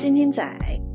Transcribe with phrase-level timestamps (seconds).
[0.00, 0.42] 晶晶仔，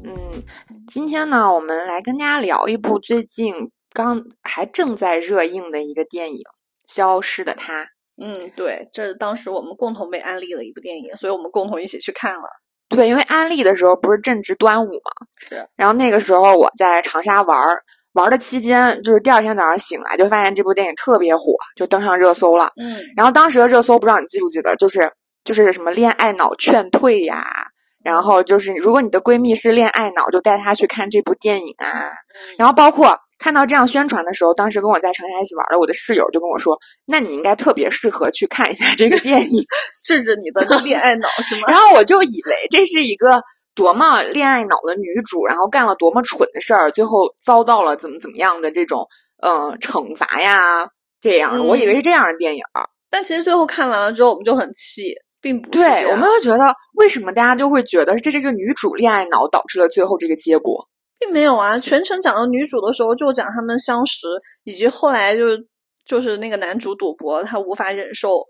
[0.03, 0.41] 嗯，
[0.87, 3.53] 今天呢，我们来跟大家聊一部最近
[3.93, 6.37] 刚还正在热映的一个电影
[6.87, 7.83] 《消失的她》。
[8.19, 12.45] 嗯，对，这是当时我们共同被安利的一部电影，所以我们共同一起去看了。
[12.89, 17.83] 对，因为安利的时候不是正值端午嘛， 是，然后那个时候我在长沙玩儿，
[18.13, 22.71] 玩的期间就是第二天早上醒来就发现这部电影特别火，就登上热搜了。
[22.81, 25.11] 嗯，然后当时的热搜不知道你记不记得，就是
[25.43, 27.64] 就是什么恋爱脑劝退呀，
[28.05, 32.11] 然后就是如果你的闺蜜是恋爱脑，就带她去看这部电影啊。
[32.55, 39.65] 然后包括看到这样宣传的时候，当时跟我在长沙一起玩的我的室友就跟我说：“那你应该特别适合去看一下这个电影。
[40.05, 41.63] 治治你的恋爱脑是”吗？
[41.73, 43.41] 然后我就以为这是一个
[43.73, 49.07] 多么恋爱脑的女主，然后干了多么蠢的事儿，最后遭到了怎么怎么样的这种
[49.41, 50.87] 呃惩罚呀，
[51.19, 52.87] 这样的，我以为是这样的电影儿。
[53.09, 60.89] 但其实最后看完了之后，我们就很气，并不是对，我们会觉得为什么大家就会觉得这是这个女主恋爱脑导致了最后这个结果？
[61.19, 61.77] 并没有啊。
[61.77, 64.27] 全程讲到女主的时候，就讲他们相识，
[64.63, 65.67] 以及后来就是
[66.03, 68.43] 就是那个男主赌博，他无法忍受，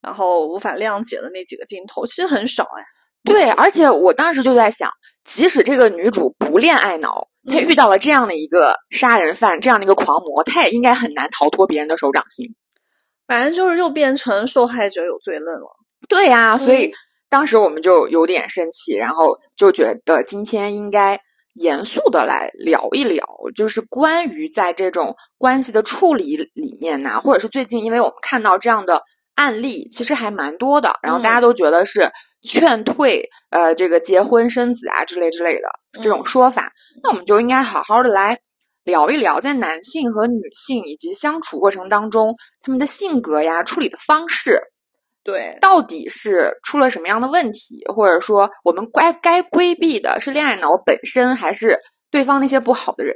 [0.00, 2.82] 然后无法谅解的那几个镜头，其实很少哎。
[3.24, 4.90] 对，而且我当时就在想，
[5.24, 12.54] 即使这个女主不恋爱脑，她嗯遇到了这样的一个杀人犯，这样的一个狂魔，她也应该很难逃脱别人的手掌心。
[13.26, 15.66] 反正就是又变成受害者有罪论了。
[16.12, 16.92] 对呀、所以嗯。
[17.28, 21.18] 当时我们就有点生气，然后就觉得今天应该
[21.54, 23.24] 严肃的来聊一聊，
[23.56, 29.02] 就是关于在这种关系的处理里面呐、或者是最近，因为我们看到这样的
[29.36, 32.10] 案例，其实还蛮多的，然后大家都觉得是
[32.42, 35.68] 劝退，呃，这个结婚生子啊之类之类的
[36.02, 36.24] 这种嗯。
[36.26, 36.70] 说法，
[37.02, 38.38] 那我们就应该好好的来。
[38.84, 44.60] 聊一聊，在男性和女性以及相处过程当中，他们的性格呀、处理的方式，
[45.24, 51.78] 对，到底是出了什么样的问题，或者说我们该该规避的是恋爱脑本身，还是
[52.10, 53.14] 对方那些不好的人？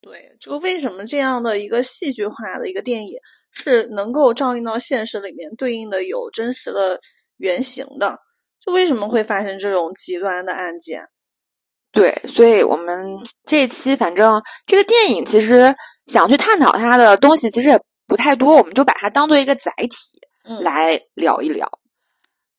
[0.00, 3.14] 对，就为什么这样的一个戏剧化的一个电影
[3.50, 7.00] 是能够照应到现实里面，对应的有真实的
[7.38, 8.18] 原型的？
[8.64, 11.02] 就为什么会发生这种极端的案件？
[11.90, 13.04] 对，所以我们
[13.44, 15.74] 这一期反正这个电影其实
[16.06, 21.66] 想去探讨它的东西其实也不太多，我们就把它当做一个载体嗯来聊一聊。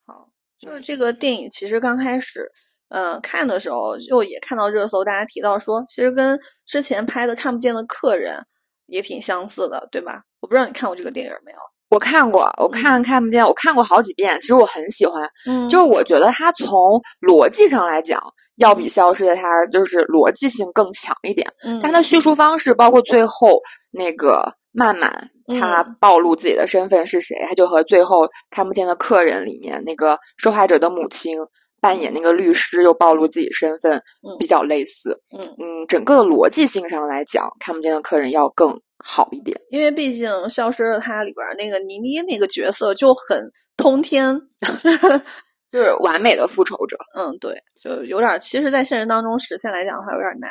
[0.06, 0.30] 好，
[0.60, 2.52] 就是这个电影其实刚开始，
[2.90, 8.38] 呃，看的时候就也看到热搜，大家提到说，其实跟之前拍的《看不见的客人》
[8.86, 10.24] 也挺相似的，对吧？
[10.40, 11.58] 我不知道你看过这个电影没有？
[11.94, 15.30] 我看过，我看看不见，我看过好几遍，其实我很喜欢。
[15.48, 18.22] 嗯就是我觉得它从逻辑上来讲，
[18.58, 21.48] 要比《消失的她》就是逻辑性更强一点。
[21.64, 23.62] 嗯，但它叙述方式，包括最后
[23.92, 31.38] 那个曼曼，她嗯暴露自己的身份是谁，她就和最后看不见的客人里面那个受害者的母亲
[31.80, 35.22] 扮演那个律师，又暴露自己身份嗯，比较类似。
[35.38, 39.60] 嗯，嗯，整个的逻辑性上来讲，看不见的客人要更好一点。
[39.70, 44.40] 因为毕竟《消失的她》里边儿那个倪妮那个角色就很通天，
[45.72, 46.98] 就是完美的复仇者。
[47.16, 50.50] 嗯，对，就有点儿，其实，在现实当中实现来讲的话，有点儿难。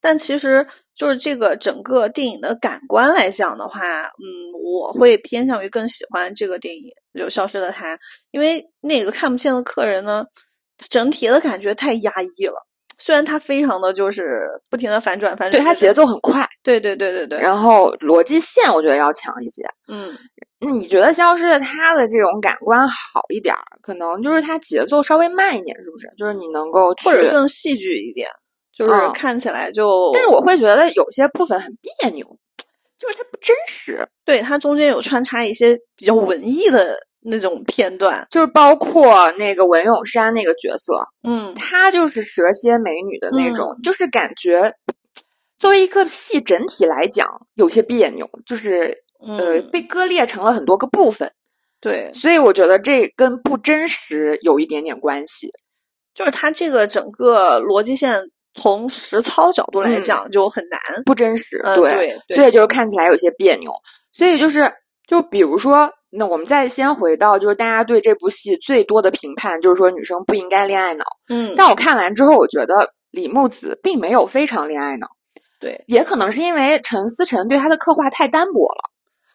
[0.00, 6.82] 但其实就是这个整个电影的感官来讲的话，嗯，我会偏向于更喜欢这个电影
[7.18, 7.96] 《就消失的她》，
[8.30, 10.26] 因为那个看不见的客人呢，
[10.88, 12.66] 整体的感觉太压抑了。
[12.98, 19.62] 虽然它非常的就是不停的反转，反转，对它节，奏很快，对对对对对，然后逻辑线我觉得要强一些。
[19.88, 20.16] 嗯，
[20.60, 26.08] 那你觉得《消失的他》的这种感官好一点儿，可能就是它节奏稍微慢一点，是不是？
[26.16, 28.28] 就是你能够去，或者更戏剧一点，
[28.74, 32.26] 就是嗯看起来就，但是我会觉得有些部分很别扭，
[32.98, 44.72] 就是它不真实，对它中间有穿插一些比较文艺的那种片段，就是包括那个文咏珊那个角色，嗯，她就是蛇蝎美女的那种，就是感觉
[45.58, 51.30] 作为一个戏整体来讲有些别扭，就是呃嗯被割裂成了很多个部分，
[51.80, 55.50] 对，所以我觉得这跟不真实有一点点关系。
[56.14, 58.18] 就是它这个整个逻辑线
[58.56, 63.70] 从实操角度来嗯讲就很难，不真实，嗯，对，对，对所以就是看起来有些别扭。
[64.10, 64.68] 所以就是，
[65.06, 71.04] 就比如说，那我们再先回到，就是大家对这部戏最多的评判，就是说女生不应该恋爱脑。
[71.28, 75.06] 嗯，但我看完之后，我觉得李木子并没有非常恋爱脑，
[75.60, 78.90] 对，也可能是因为陈思诚对她的刻画太单薄了。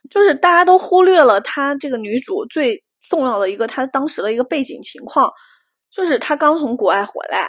[0.09, 5.31] 就是大家都忽略了她这个女主最重要的一个她当时的一个背景情况，
[5.93, 7.47] 就是她刚从国外回来，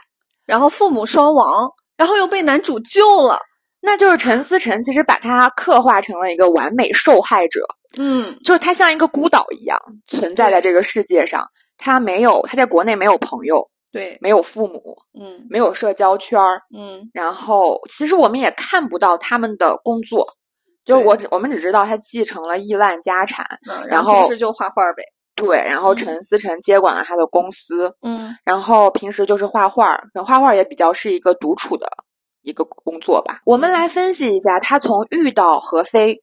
[0.53, 3.39] 然后父母双亡，然后又被男主救了，
[3.81, 7.61] 那就是陈思诚其实把他刻画成了一个完美受害者，
[7.97, 11.43] 嗯，就是他像一个孤岛一样存在在这个世界上，
[11.79, 14.83] 他没有，他在国内没有朋友，对，没有父母，
[15.19, 17.01] 嗯没有社交圈儿，嗯。
[17.15, 20.27] 然后其实我们也看不到他们的工作，
[20.85, 25.03] 就是我只我们只知道他继承了亿万家产，嗯，然然后平后时就画画呗，
[25.35, 31.87] 对，然后嗯陈思诚接管了他的公司，嗯然后平时就是画画儿，画画也比较是一个独处的
[32.43, 33.41] 一个工作吧。
[33.45, 36.17] 我们来分析一下，他从遇到何飞，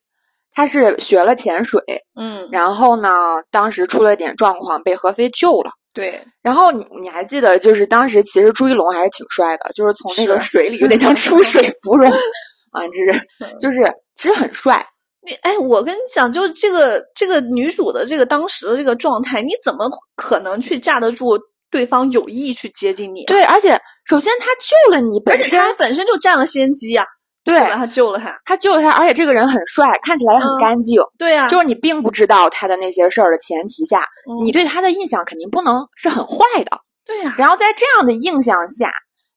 [0.52, 1.82] 他是学了潜水，
[2.20, 5.72] 嗯，然后呢，当时出了点状况，被何飞救了。
[5.92, 12.10] 对，然后你你还记得，就是当时其实朱一龙还是挺帅的，就是从那个水里有点像出水芙蓉
[12.72, 13.80] 啊，这是嗯就是
[14.16, 14.86] 其实很帅。
[15.22, 21.38] 你哎，我跟你讲，就这个这个女主的这个当时的这个状态，你怎么可能去架得住
[21.70, 23.28] 对方有意去接近你、啊？
[23.28, 27.06] 对，而且首先他救了你而且本身，他本身就占了先机啊、
[27.44, 27.70] 对对？
[27.72, 31.02] 他救了他，他救了他，而且这个人很帅，看起来也很嗯干净。
[31.18, 34.00] 对呀、就是你并不知道他的那些事儿的前提下，
[34.30, 36.80] 嗯你对他的印象肯定不能是很坏的。
[37.06, 38.90] 对呀、然后在这样的印象下，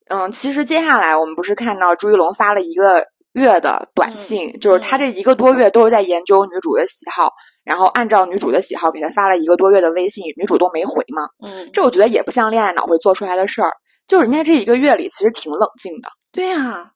[0.08, 7.32] 嗯，其实接下来我们不是看到朱一龙发了一个月的短信，就是他这一个多月都是在研究女主的喜好，
[7.64, 11.28] 然后按照女主的喜好给他发了一个多月的微信，女主都没回嘛。
[11.46, 13.72] 嗯，这我觉得也不像恋爱脑会做出来的事儿，
[14.06, 16.08] 就是人家这一个月里其实挺冷静的。
[16.30, 16.92] 对呀、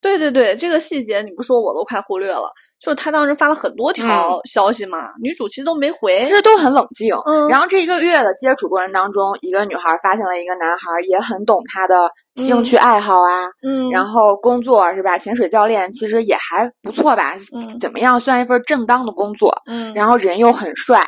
[0.00, 2.52] 对对对，这个细节你不说我都快忽略了。
[2.80, 6.18] 就是他当时发了很多条消息嘛，女主其实都没回。
[6.20, 7.14] 其实都很冷静。
[7.26, 15.18] 嗯然后这一个月的接触过程当中，一个女孩发现了一个男孩也很懂她的兴趣爱好啊，嗯，然后工作是吧？
[15.18, 17.36] 潜水教练其实也还不错吧？
[17.52, 19.54] 嗯怎么样算一份正当的工作？
[19.66, 21.04] 嗯，然后人又很帅，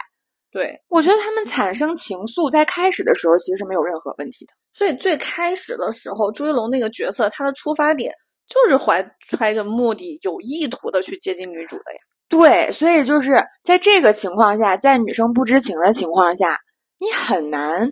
[0.52, 4.52] 对，我觉得他们产生情愫在开始的时候其实是没有任何问题的。
[4.74, 8.12] 所以最开始的时候，朱一龙那个角色，他的出发点
[8.52, 11.98] 就是怀揣着目的、有意图的去接近女主的呀。
[12.28, 16.58] 对，所以就是在这个情况下，在女生不知情的情况下，
[16.98, 17.90] 你很难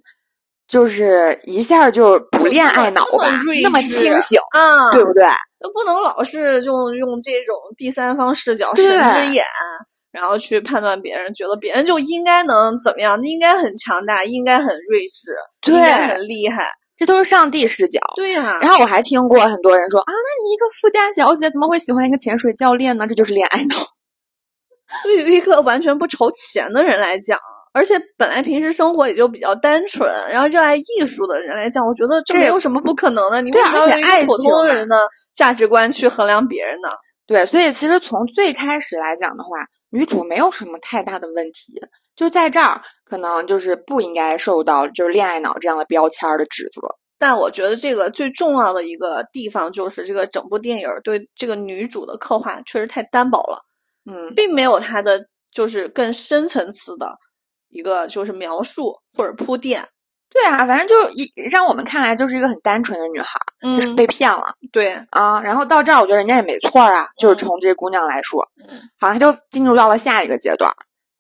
[0.68, 3.26] 就是一下就不恋爱脑吧，
[3.62, 5.24] 那么清醒，啊，对不对？
[5.62, 9.44] 那不能老是就用这种第三方视角、神之眼，
[10.10, 16.70] 然后去判断别人，觉得别人就应该能怎么样，应该很强大，应该很睿智，对应该很厉害。
[17.00, 17.98] 这都是上帝视角。
[18.14, 23.06] 对呀、然后我还听过很多人说啊，那你一个富家小姐怎么会喜欢一个潜水教练呢？
[23.06, 23.74] 这就是恋爱脑。
[25.02, 27.38] 对于一个完全不愁钱的人来讲，
[27.72, 33.40] 而且本来平时生活也就比较单纯，然后热爱艺术的人来讲，我觉得这这没有什么不可能的。
[33.40, 36.90] 你为什么要用普通人的价值观去衡量别人呢？
[37.26, 39.50] 对，所以其实从最开始来讲的话，
[39.88, 41.80] 女主没有什么太大的问题，
[42.20, 46.82] 就在这儿可能就是不应该受到就是恋爱脑这样的标签儿的指责。
[47.18, 53.64] 但我觉得这个最重要的一个地方就是这个整部电影儿对这个女主的刻画确实太单薄了，
[54.04, 57.10] 嗯，并没有她的就是更深层次的
[57.70, 59.82] 一个就是描述或者铺垫。
[60.28, 65.40] 对啊，反正就一让我们看来就是一个很单纯的女孩就是被骗了对，啊。
[65.40, 70.70] 然后到这儿，我觉得人家也没错儿啊，就是嗯从这姑娘来说，嗯好像就进入到了下一个阶段，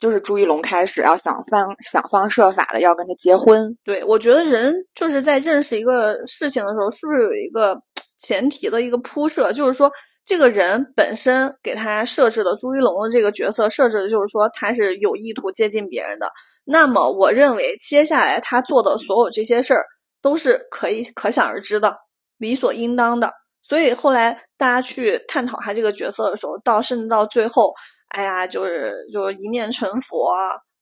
[0.00, 3.76] 就是朱一龙开始要想方想方设法的要跟她结婚。
[3.84, 7.78] 对，我觉得人就是在认识一个事情的时候，是不是有一个
[8.18, 9.52] 前提的一个铺设？
[9.52, 9.92] 就是说，
[10.24, 16.26] 这个人本身给他设置的朱一龙的这个角色设置的就是说他是有意图接近别人的。
[16.64, 19.84] 那么，我认为接下来他做的所有这些事儿
[20.22, 21.94] 都是可以可想而知的，
[22.38, 23.30] 理所应当的。
[23.62, 27.72] 所以后来大家去探讨他这个角色的时候，到甚至到最后，
[28.10, 30.26] 哎呀，就是就是一念成佛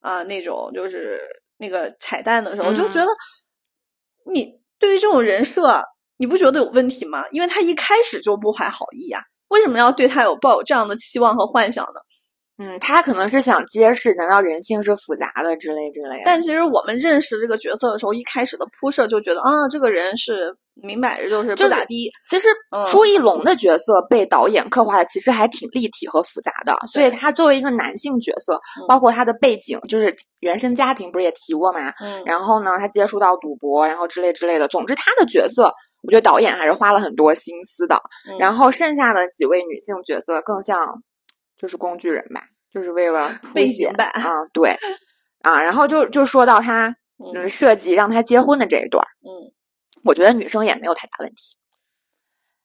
[0.00, 1.20] 啊、那种，就是
[1.58, 5.82] 那个彩蛋的时候，就觉嗯得你对于这种人设，
[6.18, 7.25] 你不觉得有问题吗？
[7.30, 12.00] 因为他一开始就不怀好意呀、为什么要对他有抱有这样的期望和幻想呢？
[12.58, 16.22] 嗯，他可能是想揭示，难道人性是复杂的之类之类的。
[16.24, 22.10] 但其实我们认识这个角色的时候，一开始的铺设就觉得啊，这个人是明摆着就是就是不咋地。
[22.24, 31.92] 其实嗯朱一龙的角色被导演刻画的其实还挺立体和复杂的，所以他作为一个男性角色，嗯包括他的背景，就是原生家庭不是也提过嘛？
[32.00, 34.66] 嗯，然后呢，他接触到赌博，然后之类之类的。
[34.66, 35.72] 总之，他的角色，
[36.02, 37.96] 我觉得导演还是花了很多心思的。
[38.28, 40.76] 嗯然后剩下的几位女性角色更像
[41.58, 44.12] 就是工具人吧，就是为了 凸背显啊，
[44.52, 44.76] 对
[45.42, 45.60] 啊。
[45.62, 46.88] 然后就就说到他
[47.18, 49.52] 嗯嗯设计让他结婚的这一段儿，嗯，
[50.04, 51.56] 我觉得女生也没有太大问题。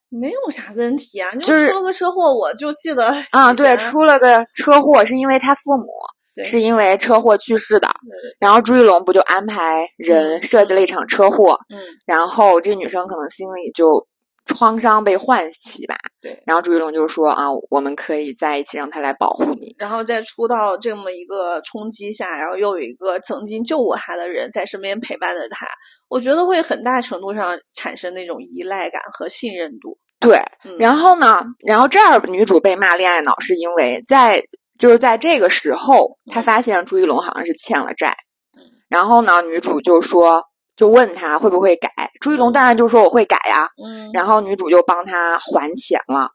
[0.10, 5.88] 没有啥问题啊， 就是出了个车祸，我就记得啊，对，出了个车祸，是因为他父母
[6.36, 14.08] 对是因为车祸去世的，对然后朱一龙不就安排人嗯设计了一场车祸，嗯然后这女生可能心里就
[14.46, 19.74] 创伤被唤起吧，对，然后朱一龙就说啊，我们可以在一起，让他来保护你。
[19.78, 25.66] 然后在出道这么一个冲击下，然后又有一个曾经救过他的人在身边陪伴着他，
[26.10, 29.98] 我觉得会很大程度上产生那种依赖感和信任度。
[30.20, 30.78] 对，嗯。
[30.78, 34.44] 然后呢，然后这儿女主被骂恋爱脑，是因为在
[34.78, 36.44] 就是在这个时候，她嗯。
[36.44, 38.16] 发现朱一龙好像是欠了债
[38.58, 40.44] 嗯，然后呢，女主就说，
[40.76, 41.90] 就问他会不会改，
[42.20, 46.30] 朱一龙当然就说我会改呀，嗯，然后女主就帮他还钱了。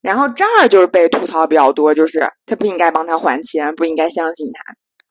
[0.00, 4.62] 然后这儿就是被吐槽比较多，就是他不应该帮他还钱，不应该相信他。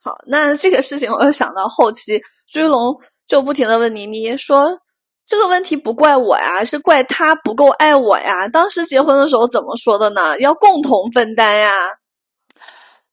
[0.03, 2.95] 好，那这个事情我又想到后期，朱一龙
[3.27, 4.79] 就不停的问倪妮说
[5.25, 8.47] ：“这个问题不怪我呀，是怪他不够爱我呀。
[8.49, 10.37] 当时结婚的时候怎么说的呢？
[10.39, 11.71] 要共同分担呀。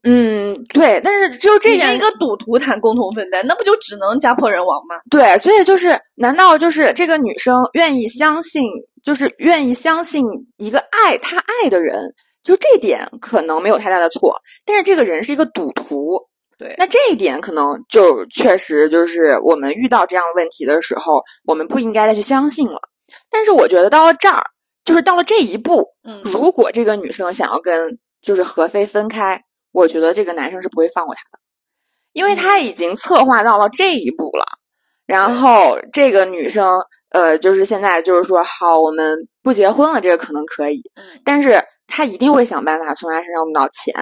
[0.02, 4.96] 嗯，对，但是就这件你跟一个赌徒谈共同分担，那不就只能家破人亡吗？
[5.10, 8.64] 对，所以就是，难道就是这个女生愿意相信，
[9.04, 10.24] 就是愿意相信
[10.56, 14.34] 一个爱她爱的人，就这点可能没有太大的错。
[14.64, 16.18] 但是这个人是一个赌徒，
[16.56, 22.80] 对那这一点可能就确实就是我们遇到这样的问题的时候，我们不应该再去相信了。
[23.30, 24.42] 但是我觉得到了这儿，
[24.82, 31.38] 就是到了这一步，嗯，如果这个女生想要跟就是何飞分开，我觉得这个男生是不会放过她的，
[32.12, 34.44] 因为他已经策划到了这一步了。
[35.06, 43.92] 然后这个女生，呃，就是现在就是说，好，我们不结婚了，这个可能可以，嗯但是他一定会想办法从他身上弄到钱，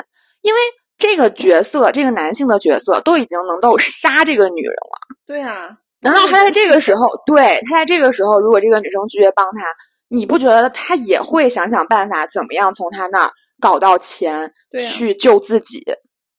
[0.43, 0.61] 因为
[0.99, 5.17] 这个角色，这个男性的角色都已经能够杀这个女人了。
[5.27, 9.65] 对啊，难道他在这个时候，对他在这个时候，如果这个女生拒绝帮他，
[10.09, 14.53] 你不觉得他也会想想办法，怎么样从他那儿搞到钱，
[14.91, 15.83] 去救自己？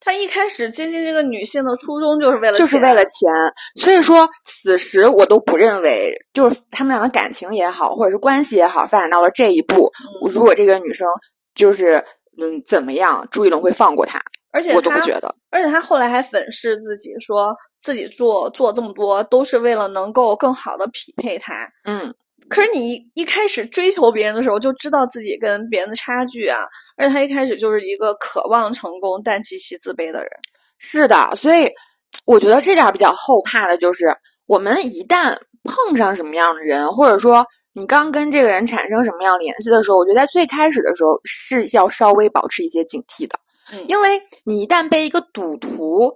[0.02, 3.30] 他一开始接近这个女性的初衷就是为了就是为了钱。
[3.76, 9.92] 所以说，此时我都不认为，就是他们俩的感情也好，或者是关系也好，发展到了这一步，
[10.24, 11.06] 嗯如果这个女生
[11.54, 12.04] 就是
[12.42, 14.22] 嗯怎么样，朱一龙会放过她，
[14.54, 15.36] 而且我都不觉得。
[15.52, 17.48] 而且他后来还粉饰自己，说
[17.80, 21.68] 自己做做这么多都是为了能够更好的匹配他。
[21.84, 22.14] 嗯，
[22.50, 26.58] 可是你一开始追求别人的时候，就知道自己跟别人的差距啊，
[26.98, 30.30] 而且他一开始就是一个渴望成功但极其自卑的人。
[30.78, 31.70] 是的，所以
[32.26, 34.16] 我觉得这点儿比较后怕的就是，
[34.48, 43.38] 我们一旦碰上什么样的人，或者说你刚跟这个人产生什么样联系的时候，我觉得在最开始的时候是要稍微保持一些警惕的，
[43.74, 46.12] 嗯因为你一旦被一个赌徒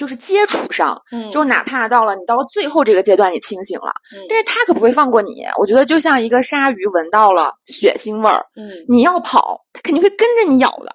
[0.00, 5.44] 就是接触上，嗯就哪怕到了你到了最后这个阶段你清醒了，嗯但是他可不会放过你。
[5.58, 10.90] 我觉得就像一个鲨鱼闻到了血腥味儿，嗯，你要跑，它肯定会跟着你咬的。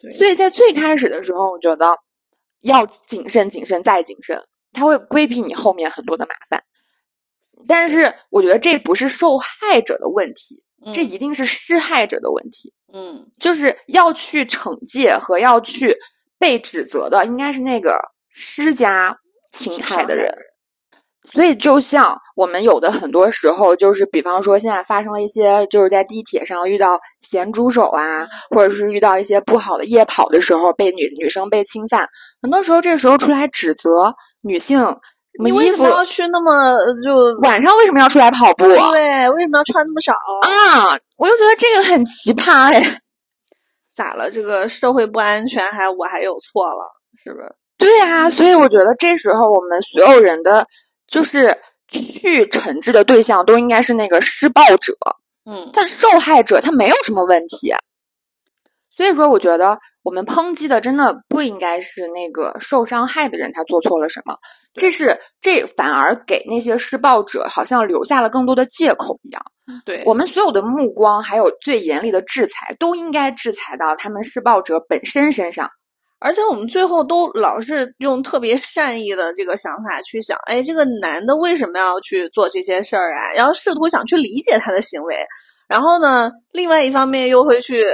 [0.00, 1.94] 对所以在最开始的时候，我觉得
[2.62, 6.64] 要谨慎、谨慎再谨慎，他会规避你后面很多的麻烦。
[7.68, 10.62] 但是我觉得这不是受害者的问题，
[10.94, 12.72] 这嗯一定是施害者的问题。
[12.94, 15.94] 嗯就是要去惩戒和要去
[16.38, 18.00] 被指责的，应该是那个
[18.40, 19.18] 施加
[19.52, 20.32] 侵害的人。
[21.32, 32.08] 所以，就像我们有的很多时候，就是比方说，现在发生了一些，就是在地铁上遇到咸猪手啊，或者是遇到一些不好的夜跑的时候，被女女生被侵犯，
[32.40, 39.28] 很多时候这时候出来指责女性，什么衣服你为什么要去那么呃就晚上为什么要出来跑步对？
[39.30, 40.12] 为什么要穿那么少？
[40.12, 40.96] 啊？
[41.18, 43.00] 我就觉得这个很奇葩哎。
[43.94, 44.30] 咋了？
[44.30, 46.90] 这个社会不安全，还我还有错了，
[47.22, 47.54] 是不是？
[47.78, 50.66] 对啊，所以我觉得这时候我们所有人的
[51.06, 51.56] 就是
[51.88, 54.92] 去惩治的对象都应该是那个施暴者，
[55.46, 57.72] 嗯但受害者他没有什么问题。
[58.90, 64.36] 所以说，我觉得我们抨击的真的不应该是那个受伤害的人他做错了什么，
[64.74, 69.40] 这是这反而给那些施暴者好像留下了更多的借口一样。
[69.84, 75.70] 对，我们所有的目光还有最严厉的制裁，都应该制裁到他们施暴者本身身上。
[76.20, 83.32] 而且我们最后都老是用特别善意的这个想法去想，哎，这个男的为什么要去做这些事儿啊？
[83.34, 85.14] 然后试图想去理解他的行为，
[85.68, 87.84] 然后呢，另外一方面又会去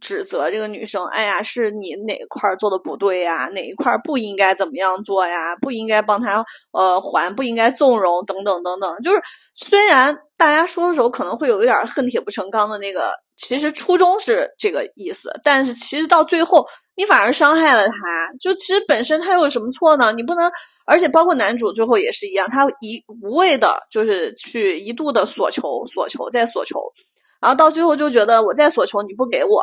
[0.00, 3.48] 指责这个女生，哎呀，是你哪块做的不对呀？
[3.54, 5.54] 哪一块不应该怎么样做呀？
[5.56, 8.96] 不应该帮他呃还，不应该纵容等等等等。
[9.02, 9.22] 就是
[9.54, 17.94] 虽然大家说的时候可能会有一点恨铁不成钢的那个，其实初衷是这个意思，但是其实到最后你反而伤害了他。
[18.40, 20.12] 就其实本身他有什么错呢？
[20.12, 20.50] 你不能，
[20.86, 26.78] 而且包括男主最后也是一样，他一无谓的就是去一度的索求、索求再索求，
[27.40, 29.62] 然后到最后就觉得我再索求你不给我，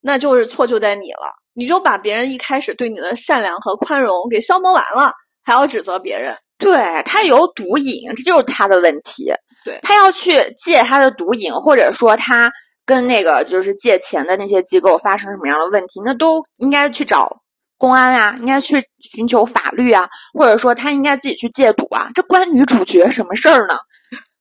[0.00, 1.32] 那就是错就在你了。
[1.54, 5.12] 你就把别人一开始对你的善良和宽容给消磨完了，
[5.42, 6.34] 还要指责别人。
[6.58, 9.32] 对他有毒瘾，这就是他的问题。
[9.64, 12.50] 对他要去戒他的毒瘾，或者说他
[12.84, 17.42] 跟那个就是借钱的那些机构发生什么样的问题，那都应该去找
[17.78, 23.74] 公安啊，应该去寻求法律啊，或者说他应该自己去戒赌啊，这关女主角什么事儿呢？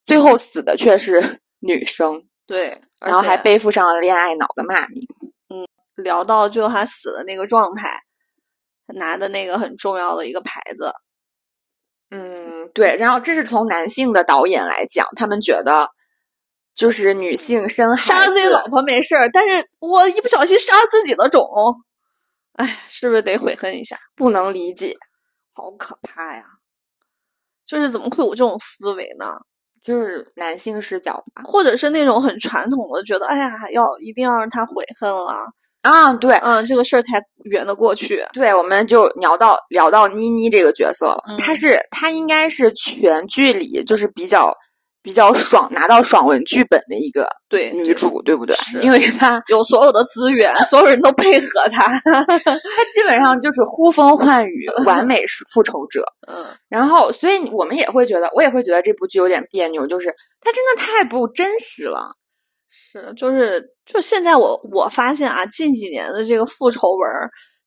[0.06, 5.04] 最后死的却是女生， 对，然后还背负上了恋爱脑的骂名。
[5.50, 5.66] 嗯，
[6.04, 8.02] 聊到最后他死的那个状态，
[8.96, 10.92] 拿的那个很重要的一个牌子。
[12.10, 15.88] 嗯，对，然后这是从男性的导演来讲，他们觉得
[16.76, 21.46] 就是女性生杀了自己老婆没事儿，但是我一不小心杀自己的种，
[22.54, 23.98] 哎，是不是得悔恨一下？
[24.16, 24.96] 不能理解，
[25.54, 26.44] 好可怕呀！
[27.66, 29.34] 就是怎么会有这种思维呢？
[29.84, 35.46] 就是男性视角吧，或者是那种很传统的，觉得哎呀，要一定要让他悔恨了。
[35.82, 38.24] 啊，对，嗯，这个事儿才圆得过去。
[38.34, 41.24] 对，我们就聊到聊到妮妮这个角色了。
[41.40, 44.56] 她是她应该是全剧里就是比较
[45.04, 48.56] 比较爽拿到爽文剧本的一个 对女主，对不对？
[48.82, 52.56] 因为她有所有的资源，所有人都配合她， 她
[52.94, 56.04] 基本上就是呼风唤雨，完美是复仇者。
[56.32, 62.12] 嗯，然后所以我们也会觉得，我也会觉得这部剧有点别扭，就是它真的太不真实了。
[62.70, 67.10] 是，就是，就现在我我发现啊，近几年的这个复仇文，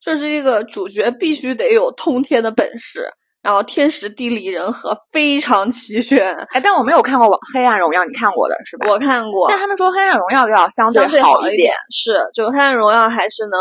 [0.01, 3.07] 就是这个主角必须得有通天的本事，
[3.45, 6.35] 然后天时地利人和非常齐全。
[6.55, 8.89] 哎，但我没有看过《黑暗荣耀》，你看过的是吧？
[8.89, 9.47] 我看过。
[9.51, 11.75] 但他们说《黑暗荣耀》要相对好一点。
[11.91, 13.61] 是，就《黑暗荣耀》还是能，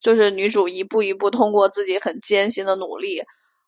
[0.00, 3.20] 就是女主一步一步通过自己很艰辛的努力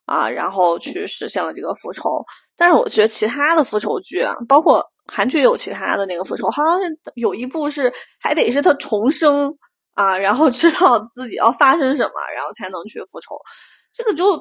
[0.05, 2.23] 啊，然后去实现了这个复仇。
[2.55, 4.83] 但是我觉得其他的复仇剧啊，包括。
[5.11, 9.51] 韩剧有其他的那个复仇，好像是有一部是还得是他重生
[9.95, 13.29] 啊，然后知道自己要发生什么，然后才能去复仇。
[13.91, 14.37] 这个就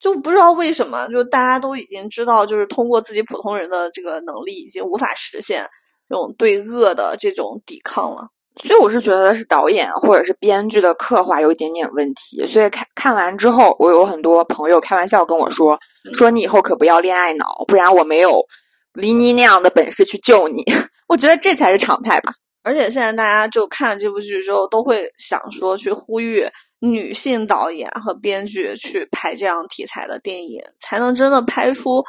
[0.00, 5.66] 就不知道为什么，就大家都已经知道，就是通过自己普通人的这个能力，已经无法实现
[6.08, 8.28] 这种对恶的这种抵抗了。
[8.62, 12.46] 所以我是觉得是导演或者是编剧的刻画有一点点问题。
[12.46, 15.78] 所以看看完之后，我有很多朋友开玩笑跟我说，
[16.12, 18.44] 说你以后可不要恋爱脑，不然我没有。
[18.92, 20.62] 黎妮那样的本事去救你，
[21.08, 22.32] 我觉得这才是常态吧。
[22.62, 26.46] 而且现在大家就看了这部剧之后，都会想说去呼吁
[26.90, 32.02] 女性导演和编剧去拍这样题材的电影，才能真的拍出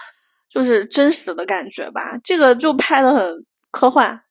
[0.49, 2.17] 就是真实的感觉吧。
[2.23, 4.21] 这个就拍的很科幻。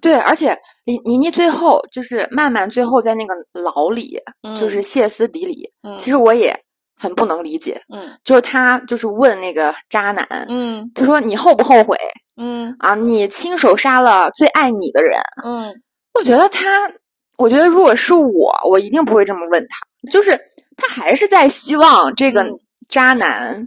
[0.00, 4.18] 对，而且倪倪妮最后就是曼曼最后在那个牢里，
[4.58, 5.72] 就是歇斯底里。
[5.98, 6.58] 其实我也。
[7.00, 11.96] 很不能理解，嗯，就是他就是问那个渣男，嗯，他说你后不后悔，
[12.36, 15.80] 嗯啊，你亲手杀了最爱你的人，嗯，
[16.14, 16.90] 我觉得他，
[17.38, 20.38] 我觉得如果是我，我一定不会这么问他，就是
[20.76, 22.46] 他还是在希望这个
[22.88, 23.66] 渣男，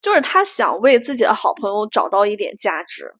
[0.00, 3.14] 就是他想为自己的好朋友找到一点价值，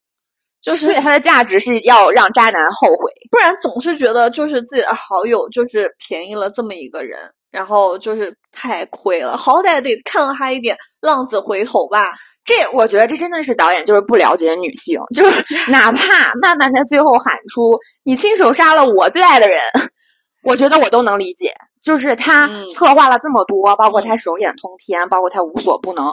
[0.61, 7.33] 就是他的价值是要让渣男后悔，不然总是觉得就是自己的好友就是便宜了这么一个人。
[7.53, 12.15] 然后就是太亏了，好歹得看到他一点浪子回头吧。
[12.45, 19.61] 这我觉得这真的是导演就是不了解女性，就是 哪怕曼曼在最后喊出“你亲手杀了我最爱的人”，
[20.43, 21.53] 我觉得我都能理解。
[21.83, 26.13] 就是他策划了这么多，包括他手眼通天，包括他无所不能，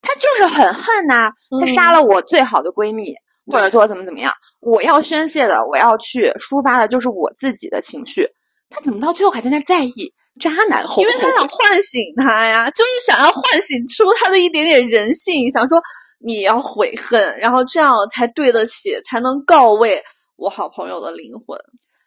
[0.00, 1.30] 他就是很恨呐。
[1.60, 3.12] 他杀了我最好的闺蜜，
[3.50, 8.28] 或者说怎么怎么样，我要宣泄的，我要去抒发的就是我自己的情绪。
[8.70, 10.12] 他怎么到最后还在那在意？
[10.38, 15.80] 渣男后，因为他想唤醒他呀，就是想要唤醒出他的一点点人性，想说
[16.20, 20.02] 你要悔恨，然后这样才对得起，才能告慰
[20.36, 21.58] 我好朋友的灵魂。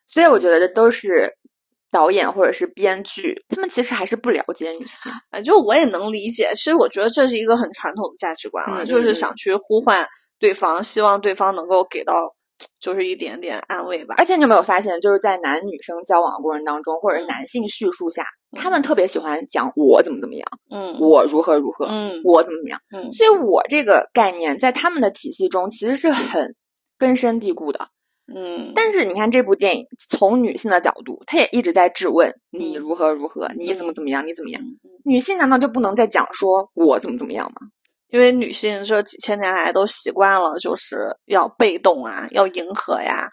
[0.07, 1.31] 所以我觉得这都是
[1.91, 5.11] 导演或者是编剧，他们其实还是不了解女性。
[5.29, 10.07] 哎，就我也能理解，其实我觉得这是一个很传统的价值观啊，就是想去呼唤
[10.39, 12.35] 对方，希望对方能够给到。
[12.79, 26.55] 就是一点点安慰吧，而且你有没有发现，就是在男女生交往的过程当中，或者男性叙述下，他们特别喜欢讲我怎么怎么样，嗯，我如何如何，嗯，我怎么怎么样，嗯，所以我这个概念在他们的体系中其实是很
[26.97, 27.87] 根深蒂固的，
[28.33, 28.71] 嗯。
[28.75, 34.61] 但是你看这部电影，从女性的角度，她也一直在质问你如何如何，你怎么怎么样，你怎么样？
[35.03, 37.67] 女性难道就不能再讲说我怎么怎么样吗？
[38.11, 43.29] 因为女性这几千年来都习惯了，就是要被动啊，要迎合呀，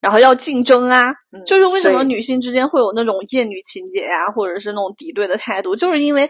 [0.00, 1.12] 然后要竞争啊。
[1.46, 6.28] 就是为什么女性之间会有那种厌女情节呀，或者是那种敌对的态度，就是因为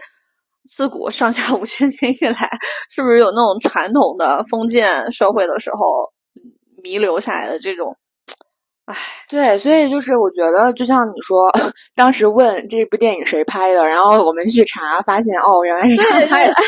[0.69, 2.49] 自古上下五千年以来，
[2.89, 6.11] 是不是有那种传统的封建社会的时候
[6.83, 7.95] 弥留下来的这种？
[8.85, 8.97] 唉，
[9.29, 11.49] 对，所以就是我觉得，就像你说，
[11.95, 16.53] 当时问这部电影谁拍的，然后我们去查，发现哦，原来是他拍的。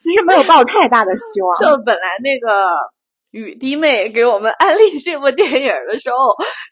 [0.00, 1.54] 其实没有抱太大的希望。
[1.56, 2.70] 就本来那个
[3.30, 6.16] 雨滴妹给我们安利这部电影的时候，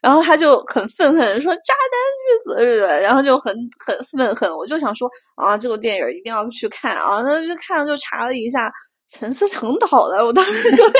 [0.01, 4.51] 然后她就很愤恨说“渣男女子”是的，然后就很很愤恨。
[4.57, 8.69] 我就想说啊，这部电影一定要去看啊，那就看了就查了一下，
[9.13, 10.99] 陈思诚导的，我当时就在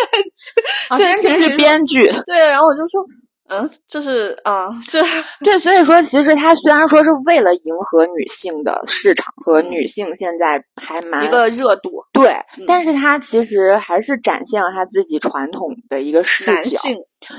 [0.95, 3.03] 这人肯定是编剧，对，然后我就说。
[3.49, 5.01] 嗯，就是啊，这
[5.43, 12.35] 对，所以说其实他虽然说是为了迎合女性的市场和女性现在还蛮一个热度，对，
[12.67, 16.79] 但是他其实还是展现了他自己传统的一个视角，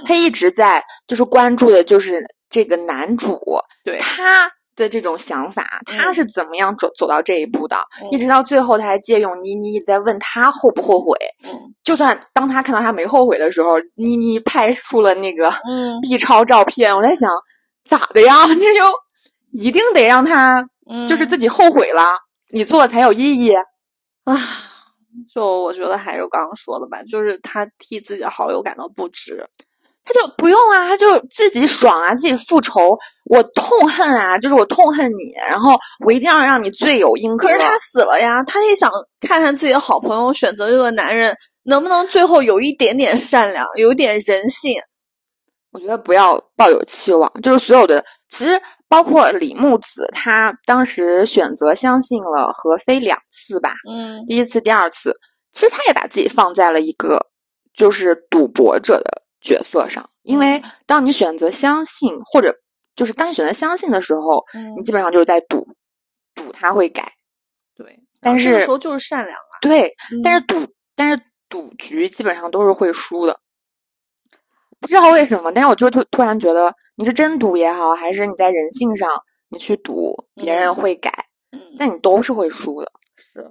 [0.07, 3.38] 他一直在就是关注的就是这个男主，
[3.85, 4.51] 对他。
[4.85, 7.77] 的这种想法，他是怎么样走走到这一步的？
[8.11, 11.16] 一直到最后，他还借用妮妮一直在问他后不后悔。
[11.45, 11.51] 嗯，
[11.83, 15.51] 就算当他看到他没后悔的时候，妮妮拍出了那个
[16.03, 17.31] B 超照片，我在想
[17.85, 18.47] 咋的呀？
[18.49, 18.85] 这就
[19.53, 20.64] 一定得让他
[21.09, 22.03] 就是自己后悔了，
[22.53, 23.53] 你做才有意义
[24.25, 24.37] 啊！
[25.33, 29.45] 就我觉得还是刚刚说的吧，就是他替自己的好友感到不值。
[30.05, 32.99] 他就不用啊，他就自己爽啊，自己复仇。
[33.27, 37.47] 我痛恨啊，就是我痛恨你，然后我一定要让你罪有应得。
[37.47, 44.81] 可是他死了呀，他也想看看自己的好朋友选择这个男人能不能最后有一点点善良，有点人性。
[45.73, 55.15] 我觉得不要抱有期望，就是所有的，其实包括李木子，他当时选择相信了何非两次吧，嗯，第一次、第二次，
[55.53, 57.29] 其实他也把自己放在了一个
[57.73, 59.23] 就是赌博者的。
[59.40, 62.55] 角色上，因为当你选择相信，或者
[62.94, 64.44] 就是当你选择相信的时候，
[64.76, 65.66] 你基本上就是在赌，
[66.35, 67.12] 赌他会改。
[67.74, 69.55] 对，但是这个时候就是善良啊。
[69.62, 73.37] 对，但是赌，但是赌局基本上都是会输的。
[74.79, 79.09] 不知道为什么，但是我就突突然觉得，你是真赌也好，还是你在人性上
[79.48, 81.12] 你去赌别人会改，
[81.53, 82.90] 嗯，那你都是会输的。
[83.16, 83.50] 是。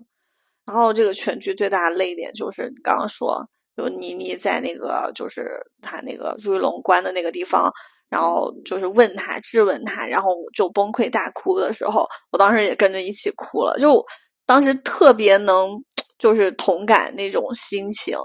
[0.65, 3.49] 然后这个全剧最大的泪点就是你刚刚说。
[3.79, 5.47] 就妮妮在那个，就是
[5.81, 7.71] 他那个朱一龙关的那个地方，
[8.09, 13.77] 然后就是问他、质问他，然后就崩溃大哭的时候，我当时也跟着一起哭了。
[13.79, 14.03] 就
[14.45, 15.71] 当时特别能，
[16.17, 18.17] 就是同感那种心情，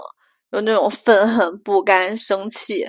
[0.51, 2.85] 就那种愤恨、不甘、生气，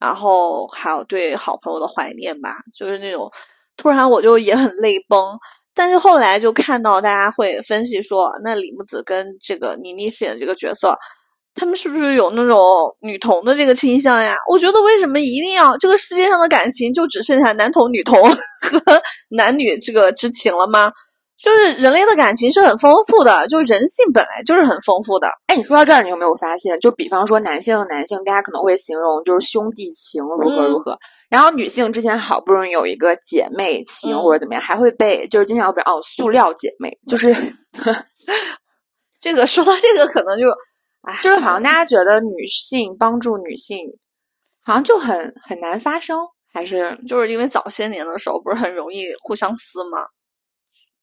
[0.00, 3.30] 然后还有对好朋友的怀念吧，就是那种
[3.76, 5.38] 突然我就也很泪崩。
[5.72, 10.98] 但是后来就看到大家会分析说，那李木子跟这个倪妮饰演的这个角色。
[11.58, 12.56] 他们是不是有那种
[13.00, 14.36] 女同的这个倾向呀？
[14.50, 18.38] 我觉得为什么一定要这个世界上的感情就只剩下男同、女同和
[19.30, 20.92] 男女这个之情了吗？
[21.40, 25.28] 就是人类的感情是很丰富的，就人性本来就是很丰富的。
[25.46, 26.76] 哎，你说到这儿，你有没有发现？
[26.80, 30.98] 就比方说男性和男性，大家可能会形容就是兄弟情如何如何，
[31.30, 37.32] 然后女性之前好不容易有一个姐妹情或者怎么样，还会被就是经常被哦塑料姐妹，就是
[39.20, 40.46] 这个说到这个可能就。
[41.22, 43.78] 就是好像大家觉得女性帮助女性，
[44.62, 46.18] 好像就很很难发生，
[46.52, 49.98] 还是就是因为早些年的时候不是很容易互相撕吗？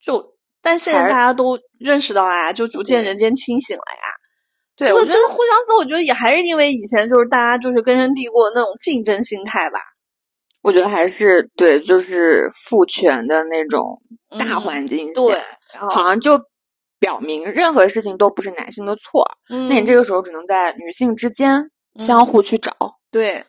[0.00, 4.02] 就但现在大家都认识到了呀，就逐渐人间清醒了呀。
[4.76, 9.80] 对，这个这个互相撕，我觉得也还是因为以前就是大家就是根深蒂固的那种竞争心态吧。
[10.62, 14.00] 我觉得还是对，就是父权的那种
[14.38, 15.42] 大环境下，对，
[15.78, 16.38] 好像就。
[16.98, 22.72] 表明任何事情都不是男性的错，那你这个时候只能在女性之间相互去找。
[23.10, 23.44] 对，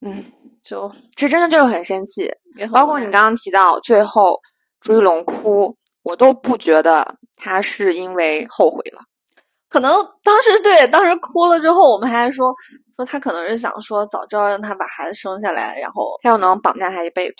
[0.00, 0.24] 嗯，
[0.62, 2.30] 就这真的就是很生气。
[2.72, 4.40] 包括你刚刚提到最后
[4.80, 9.02] 朱一龙哭，我都不觉得他是因为后悔了。
[9.68, 12.54] 可能当时对当时哭了之后，我们还说
[12.96, 17.36] 说他可能是想说早知道让他把孩子生下来，然后他又能绑架他一辈子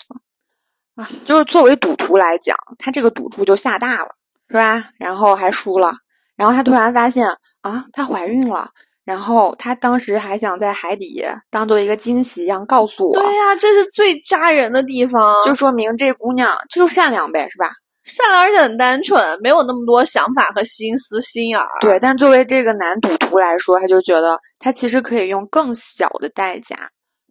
[0.95, 1.07] 啊。
[1.23, 4.09] 就是作为赌徒来讲，他这个赌注就下大了。
[4.49, 4.83] 是吧？
[4.97, 5.91] 然后还输了，
[6.35, 7.27] 然后她突然发现
[7.61, 8.69] 啊，她怀孕了。
[9.03, 13.13] 然后她当时还想在海底当做一个惊喜一样告诉我。
[13.13, 17.69] 对呀，这是最扎人的地方，就说明这姑娘就是善良呗，是吧？
[18.03, 21.67] 善良而且很单纯，没有那么多想法和心思心眼儿。
[21.81, 26.75] 对，但作为这个男赌徒来说，他就觉得他其实可以用更小的代价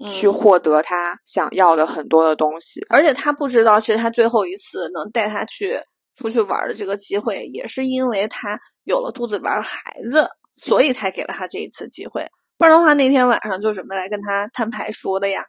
[0.09, 5.81] 去获得他想要的很多的东西，而且他不知道，其实他最后一次能带他去。
[6.16, 12.27] 出去玩的这个机会，也是因为他有了肚子里边的孩子，所以才给了他这一次机会。
[12.57, 15.44] 不然的话，那天晚上就准备来跟他摊牌说的呀。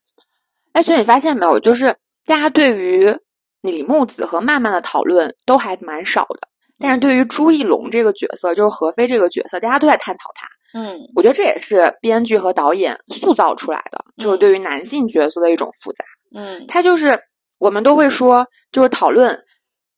[0.74, 3.16] 哎，所以你发现没有，就是大家对于
[3.62, 6.48] 李木子和曼曼的讨论都还蛮少的，
[6.80, 10.48] 但是对于朱一龙这个角色，就是何非这个角色，大家都在探讨他。
[10.78, 16.04] 嗯，我觉得这也是编剧和导演塑造出来的，就是对于男性角色的一种复杂。
[16.36, 17.18] 嗯，他就是
[17.60, 19.40] 我们都会说，就是讨论。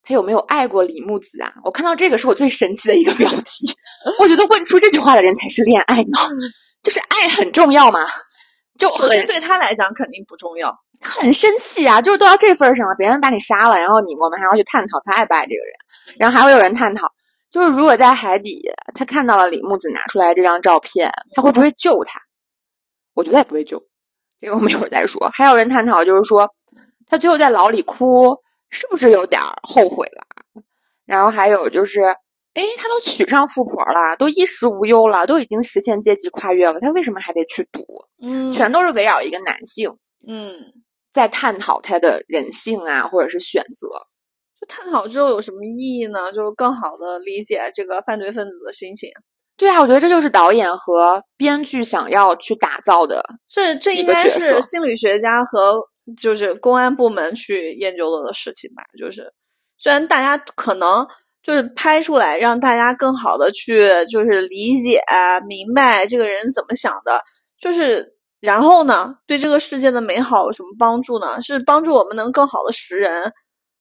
[0.08, 1.52] 他有没有爱过李木子啊？
[1.66, 3.76] 我看到这个是我最神奇的一个标题。
[4.20, 6.30] 我觉得问出这句话的人才是恋爱脑。
[6.82, 8.06] 就是爱很重要嘛，
[8.80, 10.74] 就首先对他来讲肯定不重要。
[11.02, 17.06] 很生气啊，就是都到这份儿上了，别人把你杀了，然后你我们还要去探讨他爱不爱这个人，然后还会有人探讨，
[17.52, 18.62] 就是如果在海底
[18.96, 22.22] 他看到了李木子拿出来这张照片，他会不会救他？
[23.14, 23.84] 我觉得也不会救，
[24.40, 25.30] 这个我们一会儿再说。
[25.34, 26.50] 还有人探讨，就是说
[27.06, 28.34] 他最后在牢里哭，
[28.70, 30.64] 是不是有点儿后悔了？
[31.06, 37.82] 然后还有就是，哎，他都娶上富婆了，都衣食无忧了，都已经实现阶级跨越了，他为什么还得去赌？
[38.22, 39.90] 嗯全都是围绕一个男性。
[40.28, 40.74] 嗯，
[41.14, 43.88] 在探讨他的人性啊，或者是选择。
[44.60, 46.32] 就探讨之后有什么意义呢？
[46.34, 49.10] 就是更好的理解这个犯罪分子的心情。
[49.56, 53.24] 对啊，我觉得这就是导演和编剧想要去打造的。
[53.48, 55.80] 这这应该是心理学家和
[56.16, 58.84] 就是公安部门去研究了的事情吧。
[58.98, 59.34] 就是
[59.78, 61.06] 虽然大家可能
[61.44, 65.02] 就是拍出来，让大家更好的去就是理解
[65.48, 67.22] 明白这个人怎么想的，
[67.60, 71.42] 就是然后呢，对这个世界的美好有什么帮助呢？
[71.42, 73.32] 是帮助我们能更好的识人，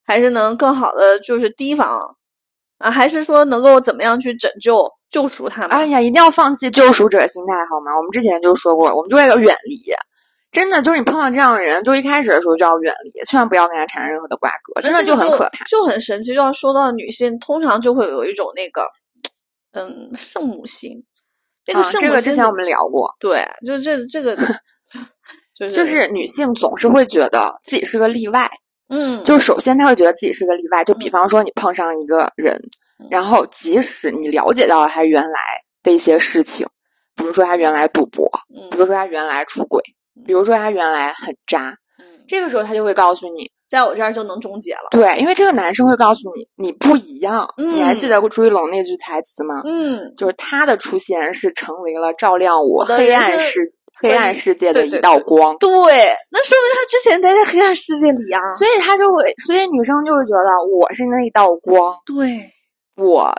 [0.05, 1.99] 还是能更好的就是提防
[2.79, 2.89] 啊？
[2.89, 5.71] 还是说能够怎么样去拯救救赎他们？
[5.71, 7.95] 哎呀，一定要放弃救赎者心态，好吗？
[7.97, 9.77] 我们之前就说过，我们就为了远离。
[10.57, 15.65] 真的，就是你碰到这样的人，就一开始的时候就要远离，千万不要跟他产生任何的瓜葛，真的就很可怕。
[15.65, 16.33] 就很神奇。
[16.33, 18.81] 就要说到女性，通常就会有一种那个，
[19.73, 21.03] 嗯，圣母心。
[21.63, 24.35] 这个啊圣母心怎这个之前我们聊过，对，就是这这个，
[25.53, 28.49] 就是就是女性总是会觉得自己是个例外。
[28.89, 32.55] 嗯，就是首先她会觉得自己是个例外，就比嗯方说你碰上一个人
[32.99, 35.39] 嗯，然后即使你了解到了他原来
[35.83, 36.65] 的一些事情，
[37.15, 39.83] 比如说他原来赌博，嗯比如说他原来出轨，
[40.25, 44.87] 比如说他原来很渣，嗯，这个时候他就会告诉你，在我这儿就能终结了。
[44.91, 47.47] 对，因为这个男生会告诉你你不一样。
[47.57, 49.61] 你还记嗯得朱一龙那句台词吗？
[49.65, 55.57] 嗯，就是他的出现是成为了照亮我黑暗世黑暗世界的一对对对道光。
[55.57, 55.69] 对，
[56.31, 58.39] 那说明他之前待在黑暗世界里啊。
[58.57, 62.51] 所以他就会，所以女生就会觉得我是那一道光，对，
[63.03, 63.33] 我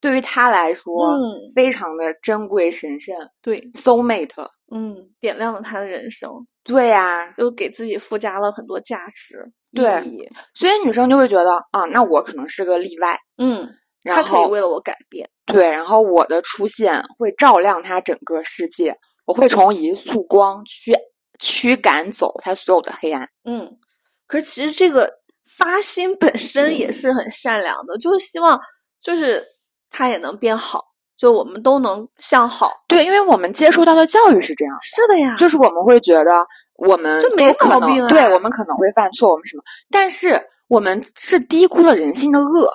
[0.00, 4.46] 对于他来说、嗯，非常的珍贵神圣对，，soul mate。
[4.72, 6.30] 嗯，点亮了他的人生，
[6.64, 10.28] 对呀、又给自己附加了很多价值对意义。
[10.54, 15.28] 所以女生就会觉得啊，那我可能是个例外，嗯，然他可以后为了我改变。
[15.44, 20.92] 对，然后我的出现会照亮他整个世界，我会从一束光驱
[21.38, 23.28] 驱赶走他所有的黑暗。
[23.44, 23.78] 嗯，
[24.26, 25.08] 可是其实这个
[25.56, 28.60] 发心本身也是很善良的，就是希望
[29.00, 29.44] 就是
[29.88, 30.84] 他也能变好，
[31.16, 32.70] 就我们都能向好。
[32.86, 42.68] 对，因为我们接受到的教育是这样，是的呀，就是我们会觉得我们就没毛病啊对我们可能会犯错，我们什么，但是我们是低估了人性的恶，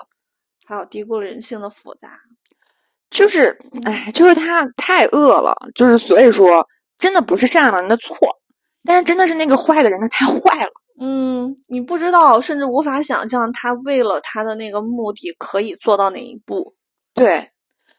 [0.66, 2.10] 还有低估了人性的复杂。
[3.10, 6.66] 就是，哎，就是他太恶了，就是所以说，
[6.98, 8.16] 真的不是善良的人的错，
[8.86, 10.72] 但是真的是那个坏的人他太坏了。
[11.02, 16.74] 嗯，你不知道，甚至无法想象他为了他的那个目的可以做到哪一步。
[17.14, 17.50] 对，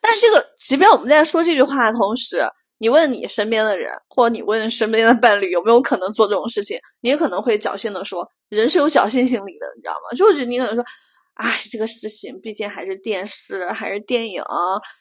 [0.02, 2.44] 但这个，即便我们在说这句话的同时，
[2.78, 10.16] 你问你身边的人，或者你问身边的伴侣有没有可能做这种事情，你也可能会侥幸的说，人是有侥幸心理的，你知道吗？
[10.16, 10.84] 就是你可能说，
[11.34, 14.42] 哎，这个事情毕竟还是电视，还是电影，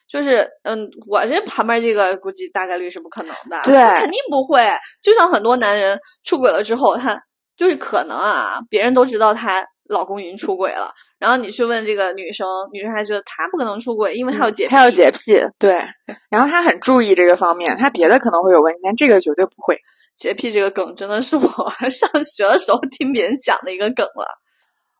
[0.08, 4.64] 就是嗯，我这旁边这个估计大概率是不可能的，对肯定不会。
[5.02, 7.20] 就像很多男人出轨了之后，他
[7.56, 14.68] 就是可能啊，别人都知道他老公已经出轨了，然后你去问这个女生，女生还觉得她不可能出轨，因为她有洁癖。
[14.68, 15.80] 嗯他有洁癖，对，
[16.28, 19.78] 然后他很注意这个方面，他别的可能会有问题，但这个绝对不会。
[20.16, 21.46] 洁癖这个梗真的是我
[21.88, 24.26] 上学的时候听别人讲的一个梗了。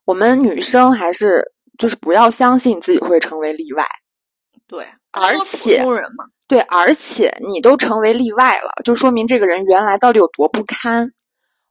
[0.04, 1.42] 我们女生还是
[1.76, 3.84] 就是不要相信自己会成为例外，
[4.68, 11.10] 对，而且人嘛，对，而且你都成为例外了，就说明这个人原来到底有多不堪。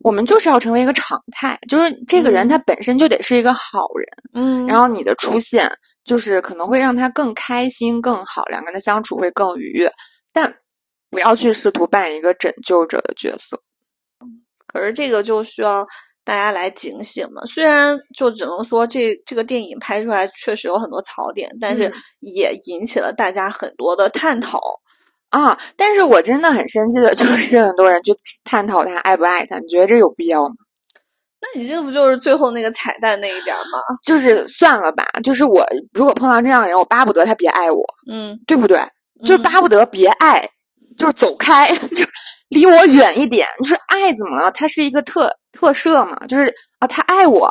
[0.03, 5.71] 我们就是要成为一个常态，就是这个人嗯他本身就得是一个好人，嗯然后你的出现
[6.03, 9.91] 就是可能会让他更开心、更好，两个人的相处会更愉悦，
[10.31, 10.53] 但
[11.09, 13.59] 不要去试图扮演一个拯救者的角色。
[14.67, 15.85] 可是这个就需要
[16.23, 17.45] 大家来警醒嘛。
[17.45, 24.59] 虽然就只能说这这个电影拍出来确实有很多槽点，但是嗯也引起了大家很多的探讨。
[25.31, 25.57] 啊！
[25.75, 28.13] 但是我真的很生气的就是很多人去
[28.43, 30.55] 探讨他爱不爱他，你觉得这有必要吗？
[31.41, 33.79] 那你这个不就是最后那个彩蛋那一点儿吗？
[34.05, 38.79] 就是算了吧，就是我如果碰到这样的人，我巴不得他别爱我，嗯，对不对？
[39.25, 40.47] 就是嗯巴不得别爱，
[40.97, 42.05] 就是走开， 就
[42.49, 43.47] 离我远一点。
[43.59, 44.51] 你说爱怎么了？
[44.51, 47.49] 他是一个特特赦嘛，就是啊，他爱我，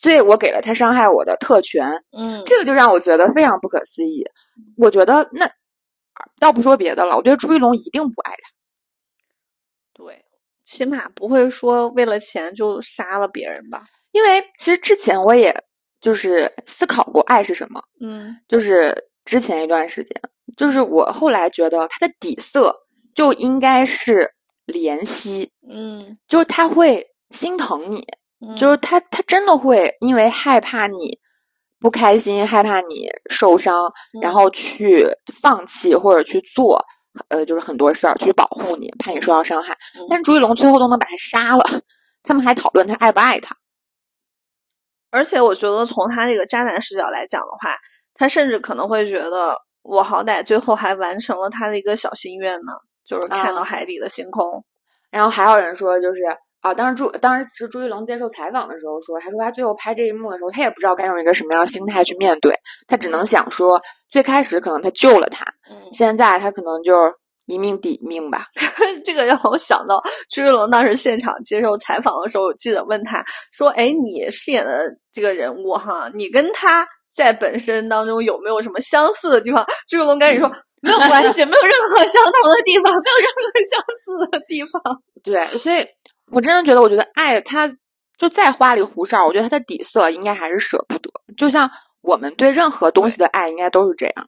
[0.00, 4.24] 所以我给了他伤害我的特权，嗯，这个就让我觉得非常不可思议。
[4.76, 5.48] 我觉得那
[6.38, 8.50] 倒不说别的了，我觉得朱一龙一定不爱他。
[9.92, 10.24] 对，
[10.64, 13.84] 起码不会说为了钱就杀了别人吧？
[14.12, 15.54] 因为其实之前我也
[16.00, 20.20] 就是思考过爱是什么，嗯，就是之前一段时间，
[20.56, 22.74] 就是我后来觉得他的底色
[23.14, 24.30] 就应该是
[24.66, 28.06] 怜惜，嗯，就是他会心疼你，
[28.56, 31.18] 就是他他真的会因为害怕你
[31.84, 33.92] 不开心，害怕你受伤，
[34.22, 35.06] 然后去
[35.42, 36.82] 放弃或者去做。
[37.28, 39.76] 呃，就是很多事儿去保护你，怕你受到伤害。
[40.08, 41.64] 但朱一龙最后都能把他杀了，
[42.22, 43.54] 他们还讨论他爱不爱他。
[45.10, 47.76] 而且我觉得从他这个渣男视角来讲的话，
[48.14, 52.72] 他甚至可能会觉得，我好歹最后还完成了他的一个小心愿呢，
[53.04, 54.64] 就是看到海底的星空。
[55.10, 56.22] 然后还有人说，就是
[56.64, 63.78] 啊，当时朱当时是朱一龙接受采访的时候说，他说他最后拍这一幕的时候，他也不知道该用一个什么样的心态去面对，他只能想说，
[64.10, 65.44] 最开始可能他救了他，
[65.92, 67.12] 现在他可能就是
[67.44, 68.46] 一命抵一命吧。
[69.04, 73.22] 这个让我想到朱一龙当时现场接受采访的时候，我记得问他
[73.52, 74.72] 说：“哎，你饰演的
[75.12, 80.50] 这个人物哈，你跟他在本身当中有没有什么相似的地方？”朱一龙赶紧说。
[80.84, 85.00] 没有关系，没有任何相同的地方，没有任何相似的地方。
[85.22, 85.78] 对，所以
[86.32, 87.68] 我真的觉得，我觉得爱它
[88.18, 91.10] 就再花里胡哨，我觉得它的底色应该还是舍不得。
[91.36, 91.70] 就像
[92.02, 94.26] 我们对任何东西的爱，应该都是这样。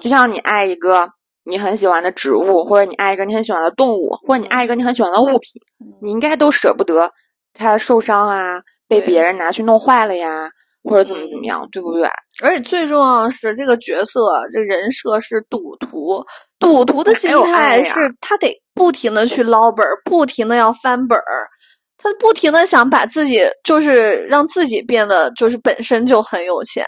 [0.00, 1.08] 就像你爱一个
[1.44, 5.62] 你很喜欢的植物，或者你爱一个你很喜欢的动物，或者你爱一个你很喜欢的物品，
[6.02, 7.10] 你应该都舍不得
[7.54, 10.50] 它受伤啊，被别人拿去弄坏了呀。
[10.84, 12.08] 或者怎么怎么样，对不对？
[12.40, 16.24] 而且最重要的是，这个角色这人设是赌徒，
[16.58, 18.48] 赌徒的心态是他得
[18.78, 21.48] 不停的去捞本儿，不停的要翻本儿，
[21.96, 26.86] 他不停的想把自己就是让自己变得就是本身就很有钱，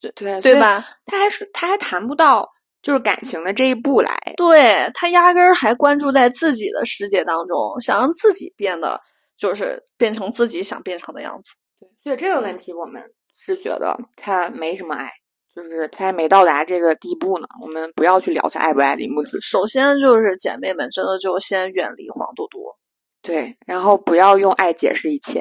[0.00, 0.86] 对对对吧？
[1.06, 2.48] 他还是他还谈不到
[2.80, 9.00] 就是感情的这一步来，对他压根儿还关注在自己的世界当中，想让自己变得
[9.36, 11.54] 就是变成自己想变成的样子。
[11.80, 13.02] 对，所以这个问题我们。
[13.36, 15.10] 是觉得他没什么爱，
[15.54, 17.46] 就是他还没到达这个地步呢。
[17.62, 19.40] 我们不要去聊他爱不爱李木子。
[19.40, 22.76] 首先就是姐妹们，真的就先远离黄多多。
[23.22, 25.40] 对，然后不要用爱解释一切。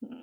[0.00, 0.18] 嗯，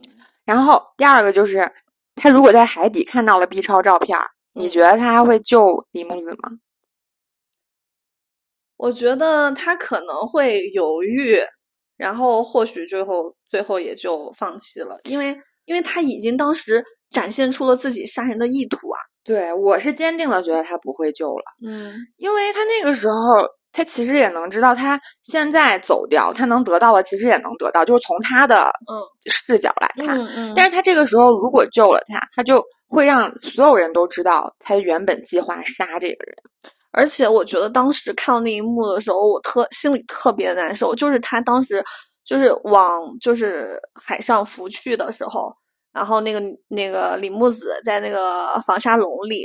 [0.46, 1.72] 然后第二个就是，
[2.16, 4.18] 他如果在海底看到了 B 超照片，
[4.54, 6.60] 你觉得他还会救李木子吗？
[8.76, 11.40] 我觉得他可能会犹豫，
[11.96, 15.40] 然后或许最后最后也就放弃了，因为。
[15.68, 19.00] 因为他已经当时展现出了自己杀人的意图啊！
[19.24, 23.16] 对我是坚定的觉得他不会救了，嗯，因为他那个时候
[23.72, 36.36] 他其实也能知道，他现在走掉，他能得到的其实也能得到，就是从他的嗯视角来看，嗯嗯，但是他这个时候如果救了他，他就会让所有人都知道他原本计划杀这个人，
[36.92, 41.84] 而且我觉得当时看到那一幕的时候，我特心里特别难受，就是他当时。
[42.28, 45.50] 就是往就是海上浮去的时候，
[45.98, 49.44] 然后那个那个李木子在那个防沙笼里，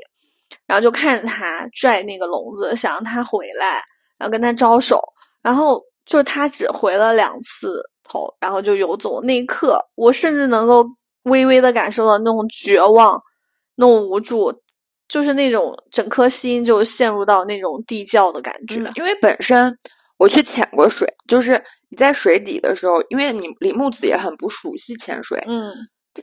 [0.67, 3.83] 然后就看着他拽那个笼子，想让他回来，
[4.19, 5.01] 然后跟他招手，
[5.41, 9.23] 然后就是他只回了两次头，然后就游走。
[9.23, 10.85] 那一刻，我甚至能够
[11.23, 13.19] 微微的感受到那种绝望，
[13.77, 14.53] 那种无助，
[15.09, 19.75] 就是那种整颗心就陷入到那种地窖的感觉，因为本身。
[20.19, 25.75] 我去潜过水，就是你在水底的时候，因为你李木子也很不熟悉潜水，嗯，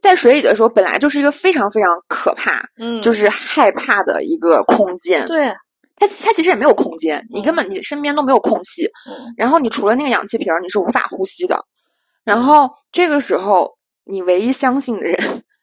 [0.01, 5.25] 在水里的时候本来就是一个非常非常可怕，嗯，就是害怕的一个空间。
[5.27, 5.47] 对，
[5.95, 11.59] 它它其实也没有空间，你根本你身边都没有空隙，嗯，然后你除了那个氧气瓶，你是无法呼吸的。
[12.23, 15.17] 然后这个时候，你唯一相信的人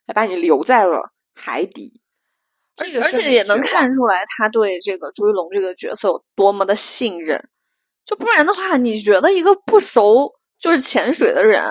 [0.06, 2.00] 还把你留在了海底，
[2.74, 7.48] 这个而且也能看出来他对这个朱一龙这个角色有多么的信任。
[8.04, 11.62] 就不然的话，你觉得一个不熟就是潜水的人，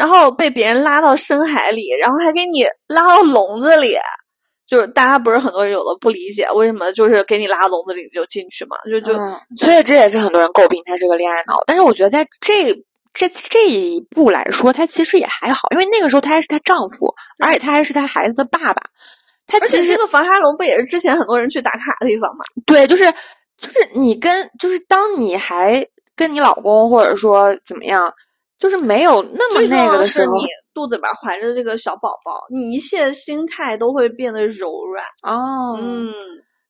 [0.00, 3.94] 然后被别人拉到深海里，然后还给你拉到笼子里，
[4.66, 8.78] 就是大家不是很多人有的不理解，为什么就是给你拉笼子里就进去嘛？
[8.90, 9.12] 就就
[9.58, 11.56] 所以这也是很多人诟病他是个恋爱脑。
[11.66, 12.74] 但是我觉得在这
[13.12, 18.82] 这这一步来说，他其实也还好，因为那个时候他还是她丈夫，而且他还是他孩子的爸爸。
[19.46, 22.44] 他其实这个防沙笼不也是之前很多人去打卡的地方吗？
[22.64, 23.12] 对，就是。
[23.60, 25.86] 就是你跟，就是当你还
[26.16, 28.10] 跟你老公，或者说怎么样，
[28.60, 35.04] 就是没有那么那个的时候，你肚子里边怀着这个小宝宝，你一切心态都会变得柔软。
[35.22, 36.12] 哦，嗯，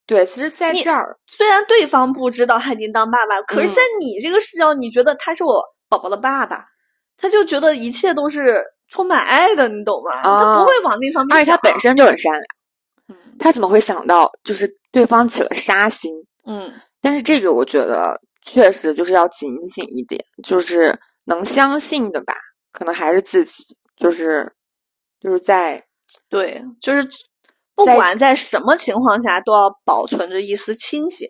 [0.07, 6.65] 对，其实在这儿，虽然对方不知道他已经当爸爸，可是在你这个视角，你觉得他是我宝宝的爸爸，
[7.17, 10.23] 他就觉得一切都是充满爱的，你懂吗？
[10.23, 11.41] 他不会往那方面想。
[11.41, 16.13] 而且他本身就很善良，他怎么会想到就是对方起了杀心？
[16.47, 20.99] 嗯，但是这个我觉得确实就是要警醒一点，就是
[21.31, 22.35] 能相信的吧，
[22.73, 24.53] 可能还是自己，就是
[25.21, 25.87] 就是在
[26.29, 27.09] 对，就是
[27.75, 31.29] 不管在什么情况下，都要保存着一丝清醒。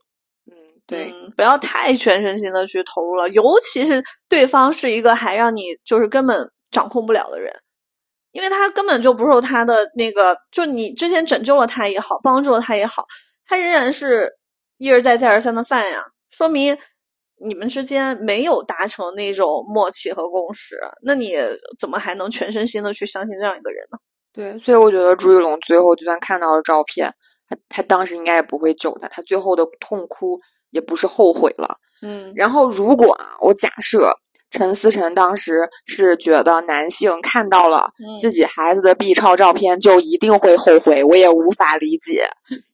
[0.51, 7.55] 嗯对嗯，不要太全身心的去投入了，尤其是对方是一个还让你就是根本掌控不了的人，
[8.33, 13.05] 因为他根本就不受他的那个，就你之前拯救了他也好，帮助了他也好，
[13.47, 14.33] 他仍然是
[14.79, 16.77] 一而再再而三的犯呀，说明
[17.43, 21.37] 你们之间没有达成那种默契和共识，那你
[21.79, 23.99] 怎么还能全身心的去相信这样一个人呢？
[24.33, 27.13] 对，所以我觉得朱一龙最后就算看到了照片，
[27.49, 30.39] 他他当时应该也不会救他，他最后的痛哭
[30.71, 31.77] 也不是后悔了。
[32.03, 34.13] 嗯然后如果啊，我假设
[34.51, 42.29] 陈思诚当时是觉得男性看到了嗯自己孩子的 B 超照片就一定会后悔，我也无法理解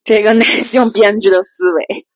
[0.04, 2.06] 这个 男性编剧的思维。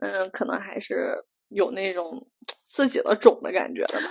[0.00, 1.16] 嗯，可能还是
[1.54, 2.26] 有那种
[2.64, 4.08] 自己的种的感觉的吧。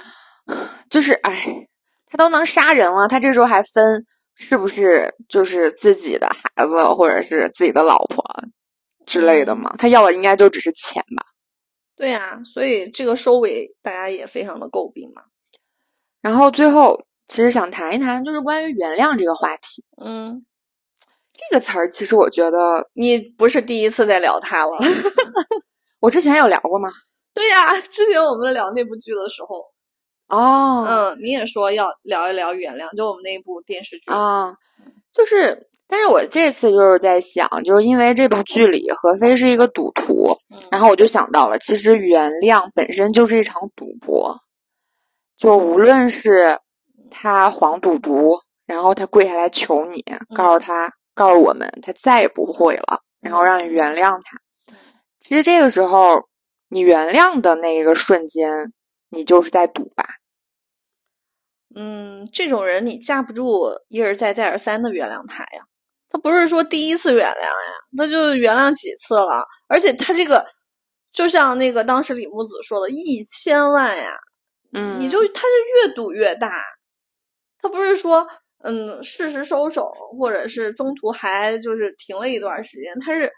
[0.89, 1.68] 就是哎，
[2.08, 8.24] 他都能杀人了，他这时候还分是不是就是自己的孩子或者是自己的老婆
[9.06, 9.76] 之类的吗？
[9.78, 11.26] 他要的应该就只是钱吧。
[11.96, 15.22] 对呀、所以这个收尾大家也非常的诟病嘛。
[16.22, 19.86] 然后最后其实想谈一谈，就是关于原谅这个话题。
[20.04, 20.44] 嗯，
[21.34, 24.78] 这个词儿其实我觉得你不是第一次在聊它了。
[26.02, 26.89] 我之前有聊过吗？
[27.34, 29.66] 对呀、之前我们聊那部剧的时候，
[30.28, 34.12] 哦，嗯，你也说要聊一聊原谅，就我们那部电视剧。
[34.12, 34.54] 啊，
[35.14, 44.36] 就是，但是我这次就是在想，就是因为这部剧里何非是一个赌徒，嗯然后我就想到了，其实原谅本身就是一场赌博，
[45.38, 46.58] 就无论是
[47.10, 50.04] 他黄赌毒，然后他跪下来求你，
[50.36, 54.38] 告诉他，告诉我们他再也不会了，然后让你原谅他。
[55.20, 56.00] 其实这个时候，
[56.74, 58.72] 你原谅的那个瞬间，
[59.09, 60.05] 你就是在赌吧。
[61.76, 65.63] 嗯，这种人你架不住一而再再而三的原谅他呀。
[66.07, 70.47] 他不是说第一次原谅呀，他就原谅几次了，而且他这个
[71.11, 74.09] 就像那个当时李木子说的，一千万呀，
[74.72, 76.63] 嗯，你就他就越赌越大，
[77.59, 78.26] 他不是说
[78.59, 83.30] 嗯适时收手，或者是中途还就是停了一段时间，他是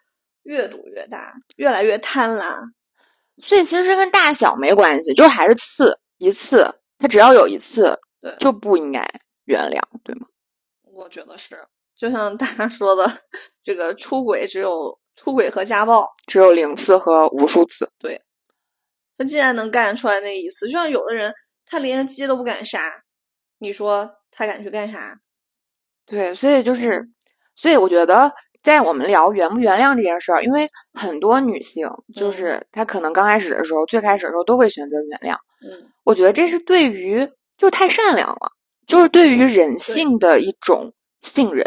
[0.44, 2.60] 越赌越大，越来越贪婪。
[3.42, 9.06] 所以其实跟大小没关系，就是还是次一次，他只要有一次对，就不应该
[9.46, 10.28] 原谅，对吗？
[10.84, 11.58] 我觉得是，
[11.96, 13.22] 就像大家说的，
[13.64, 17.92] 这个出轨只有出轨和家暴，只有零次和无数次。
[17.98, 18.22] 对
[19.18, 21.34] 他既然能干出来那一次，就像有的人
[21.66, 23.04] 他连鸡都不敢杀，
[23.58, 25.20] 你说他敢去干啥？
[26.06, 27.10] 对，所以就是，
[27.56, 28.32] 所以我觉得，
[28.64, 31.86] 在我们聊原不原谅这件事儿，因为很多女性
[32.16, 35.36] 就嗯是她可能刚开始的时候，最开始的时候都会选择原谅。
[35.62, 37.26] 嗯我觉得这是对于
[37.58, 38.52] 就是太善良了，
[38.88, 41.66] 就是对于人性的一种信任。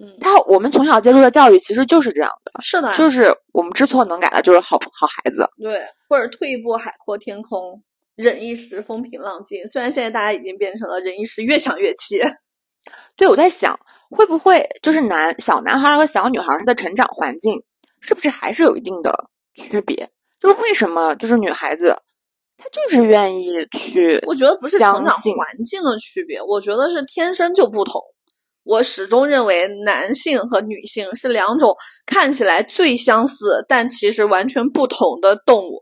[0.00, 5.48] 嗯，他我们从小接受的教育其实就是这样的，是的，就是我们知错能改的，就是好好孩子。
[5.60, 7.82] 对，或者退一步海阔天空，
[8.14, 9.66] 忍一时风平浪静。
[9.66, 12.20] 虽然现在大家已经变成了忍一时越想越气。
[13.16, 13.78] 对，我在想，
[14.10, 17.62] 会不会就是男小男孩儿和小女孩儿他的成长环境
[18.00, 20.08] 是不是还是有一定的区别？
[20.40, 21.96] 就是为什么就是女孩子
[22.56, 28.00] 她就是愿意去，我觉得不是成长环境的区别，我觉得是天生就不同。
[28.64, 31.74] 我始终认为男性和女性是两种
[32.04, 35.80] 看起来最相似，但其实完全不同的动物。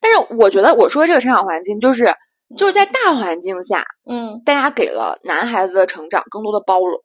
[0.00, 2.12] 但是我觉得我说这个成长环境就是
[2.56, 6.98] 就是在大环境下，嗯大家给了男孩子的成长更多的包容。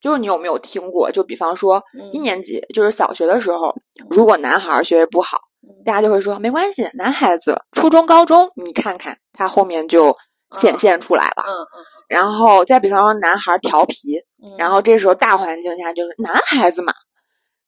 [0.00, 1.12] 就是你有没有听过？
[1.12, 1.80] 就比方说
[2.12, 3.72] 一嗯年级，就是小学的时候，
[4.10, 10.16] 如果男孩儿学习不好，嗯大家就会说没关系，男孩子初中、高中，你看看他后面就
[10.56, 11.44] 显嗯现出来了。
[11.46, 16.92] 嗯嗯然后再比方说男孩儿调皮，嗯，然后这时候大环境下就是男孩子嘛，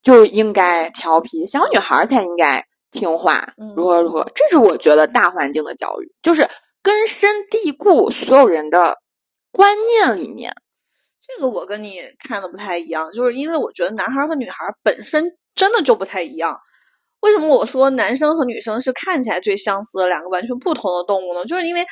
[0.02, 4.28] 就应该调皮，小女孩儿才应该听话，如何如何。
[4.34, 6.46] 这是我觉得大环境的教育，就是
[6.84, 8.98] 根深蒂固所有人的
[9.50, 10.54] 观念里面。
[11.18, 15.24] 这个我跟你看的不太一样，就是因为我觉得男孩和女孩本身
[15.54, 16.58] 真的就不太一样。
[17.20, 21.46] 为什么我说男生和女生是看起来最相似的两个完全不同的动物呢？
[21.46, 21.86] 就是因为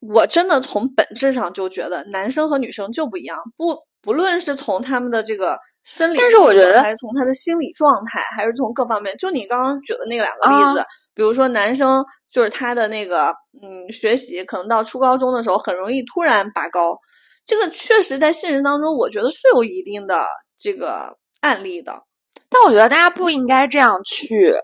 [0.00, 5.56] 我真的从本质上就觉得男生和女生就不一样，不不论是从他们的这个
[5.98, 10.84] 但是我觉得还是从他的心理状态，还是从各方面，就你刚刚举的那两个例子，
[11.14, 16.96] 比如说男生就是他的那个嗯学习，可能到初高中的时候很容易突然拔高，
[17.44, 20.24] 这个确实在现实当中，我觉得是有一定的
[20.58, 22.02] 这个案例的。
[22.48, 24.54] 但我觉得大家不应该这样去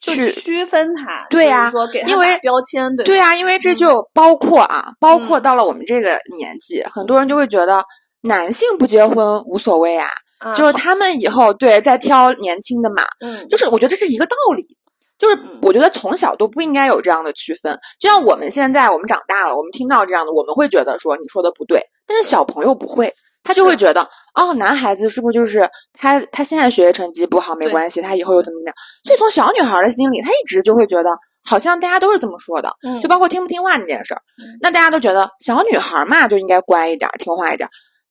[0.00, 3.72] 去区分它，对呀说给它因为打标签，对对啊，因为这？
[3.72, 3.76] 嗯。
[3.76, 7.84] 就包括啊，包括到了我们这个年纪，很多人就会觉得
[8.22, 10.08] 男性不结婚无所谓啊，
[10.44, 14.66] 啊就是他们以后对再挑年轻的嘛，嗯，就是我觉得这是一个道理。
[15.16, 15.58] 就是嗯。
[15.62, 23.14] 我觉得从小都不应该有这样的区分，就像我们现在我们长大了，我们听到这样的，我们会觉得说你说的不对，但是小朋友不会，
[23.44, 24.02] 他就会觉得
[24.34, 28.74] 哦，男孩子是不是就是他他现在学习成绩不好没关系，他以后又怎么怎么样？
[29.04, 31.10] 所以从小女孩的心里，她一直就会觉得
[31.44, 33.00] 好像大家都是这么说的，嗯。
[33.00, 37.70] 就包括听不听话这件事儿嗯，那大家都觉得小女孩嘛就应该乖一点儿，听话一点儿。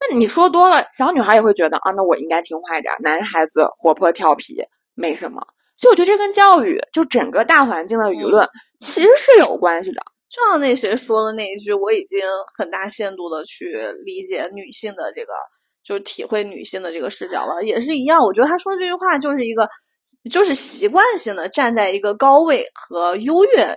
[0.09, 2.97] 那你说多了，小女孩也会觉得啊，那我应该听话一点儿。
[3.01, 4.55] 男孩子活泼调皮
[4.93, 5.41] 没什么，
[5.77, 8.47] 所以我觉得这跟教育就整个大环境的舆论
[8.79, 10.01] 其实是有关系的。
[10.29, 12.19] 就像那谁说的那一句，我已经
[12.57, 15.33] 很大限度的去理解女性的这个，
[15.83, 18.19] 就是体会女性的这个视角了，也是一样。
[18.23, 19.69] 我觉得他说这句话就是一个，
[20.31, 23.75] 就是习惯性的站在一个高位和优越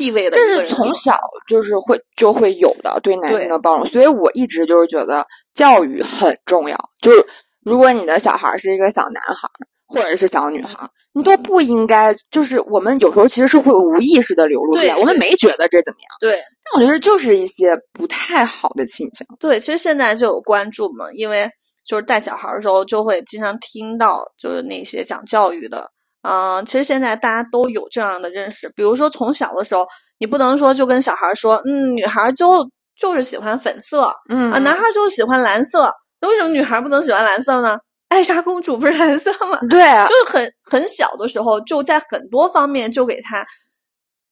[0.00, 6.78] 地位的这是从小就是会就会有的对男性的包容，所以我一直就是觉得教育很重要。
[7.02, 7.22] 就是
[7.62, 19.26] 如果你的小孩儿是一个小男孩儿或者是小女孩儿，你都不应该就是我们有时候其实是会无意识的流露出来，我们没觉得这怎么样，对但我觉得就是一些不太好的倾向。
[19.38, 21.50] 对，其实现在就有关注嘛，因为
[21.84, 25.90] 就是带小孩儿的时候就会经常听到，就是那些讲教育的，
[26.22, 29.86] 嗯、其实现在大家都有这样的认识，比如说从小的时候，
[30.18, 34.50] 你不能说就跟小孩儿说，嗯，女孩儿就就是喜欢粉色嗯。
[34.52, 35.90] 啊，男孩儿就喜欢蓝色，
[36.20, 37.78] 那为什么女孩儿不能喜欢蓝色呢？
[38.08, 39.58] 艾莎公主不是蓝色吗？
[39.70, 40.06] 对啊。
[40.06, 43.46] 就是很很小的时候，就在很多方面就给它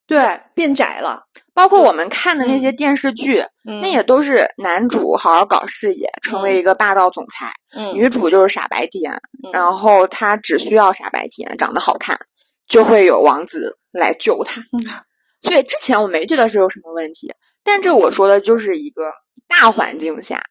[0.09, 1.23] 对，变窄了。
[1.53, 9.13] 包括我们看的那些嗯电视剧，嗯，那也都是男主好好搞事业，成为一个霸道总裁，嗯女主就是傻白甜，
[9.45, 12.19] 嗯然后她只需要傻白甜，长得好看，
[12.67, 14.61] 就会有王子来救她。
[14.61, 14.81] 嗯
[15.43, 17.33] 所以之前我没觉得是有什么问题，
[17.63, 19.13] 但这我说的就是一个
[19.47, 20.43] 大环境下，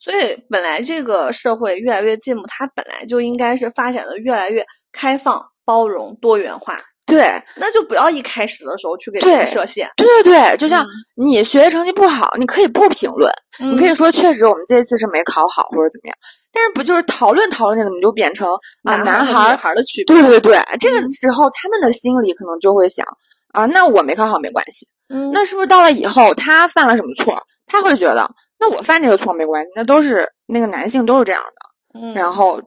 [0.00, 6.78] 所以本来这个社会越来越进步，它本来就应该是发展的越来越开放、包容、多元化。
[7.06, 7.42] 对。
[7.56, 9.90] 那就不要一开始的时候去给对人设限。
[9.96, 10.88] 对对对，就像嗯。
[11.26, 16.16] 你学习成绩不好，你可以不评论，你可以嗯说确实我们这次是没考好或者怎么样，
[16.52, 18.48] 但是不就是讨论讨论着怎么就变成
[18.82, 20.16] 啊男男孩儿女孩儿的区别。
[20.16, 21.12] 对对对，这个嗯。
[21.12, 23.06] 时候他们的心里可能就会想
[23.52, 28.28] 啊，那我没考好没关系，嗯，那是不是到了以后他犯了什么错，他会觉得
[28.58, 32.12] 那我犯这个错没关系，那都是那个男性都是这样的，嗯。
[32.14, 32.60] 然后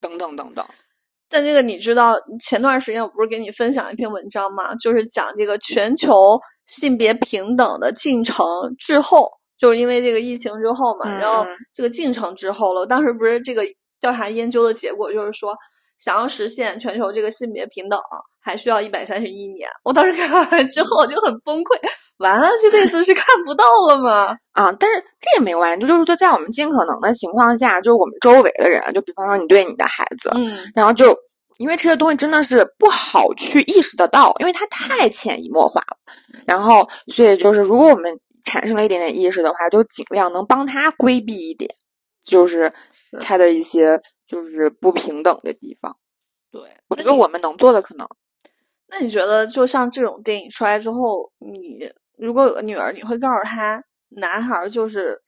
[0.00, 0.64] 等等等等，
[1.30, 4.74] 但这个你知道，前段时间我不是给你分享一篇文章吗？
[4.74, 8.44] 就是讲这个全球性别平等的进程
[8.78, 12.84] 滞后，就是因为这个疫情之后嘛，然后嗯这个进程滞后了。
[12.84, 13.62] 当时不是这个
[14.00, 15.56] 调查研究的结果，就是说
[16.00, 18.00] 想要实现全球这个性别平等，
[18.40, 19.68] 还需要一百三十一年。
[19.84, 21.78] 我当时看完之后我就很崩溃，
[22.16, 24.34] 完了这辈子是看不到了吗？
[24.52, 31.14] 啊，但是这也没关系，就是说在我们尽可能的情况下，就是我们周围的人，就比方说你对你的孩子，嗯然后就
[31.58, 35.96] 因为这些东西真的是不好去意识得到，因为它太潜移默化了。
[36.46, 41.70] 然后，所以就是如果我们产生了一点点意识的话，就尽量能帮他规避一点，
[42.24, 44.00] 就是是他的一些
[44.30, 45.96] 就是不平等的地方。
[46.52, 48.06] 对，我觉得我们能做的可能，
[48.86, 55.20] 那你觉得，就像这种电影出来之后，你如果有个女儿，你会告诉她，男孩儿就是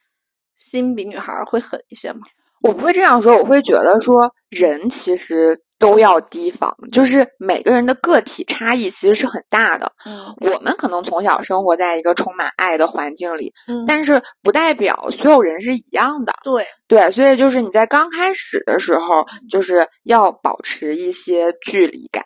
[0.55, 2.21] 心比女孩儿会狠一些吗？
[2.61, 9.93] 我不会这样说，我会觉得说人其实都要提防，就是每个人的个体差异其实是很大的。
[10.07, 16.33] 嗯我们可能从小生活在一个充满爱的环境里，嗯但是不代表所有人是一样的。
[16.45, 22.25] 对，对，所以就是你在刚开始的时候，就是要保持一些距离感，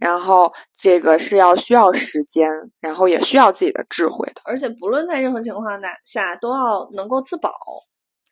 [0.00, 2.48] 然后这个是要需要时间，
[2.80, 4.40] 然后也需要自己的智慧的。
[4.44, 7.50] 而且不论在任何情况下下，都要能够自保。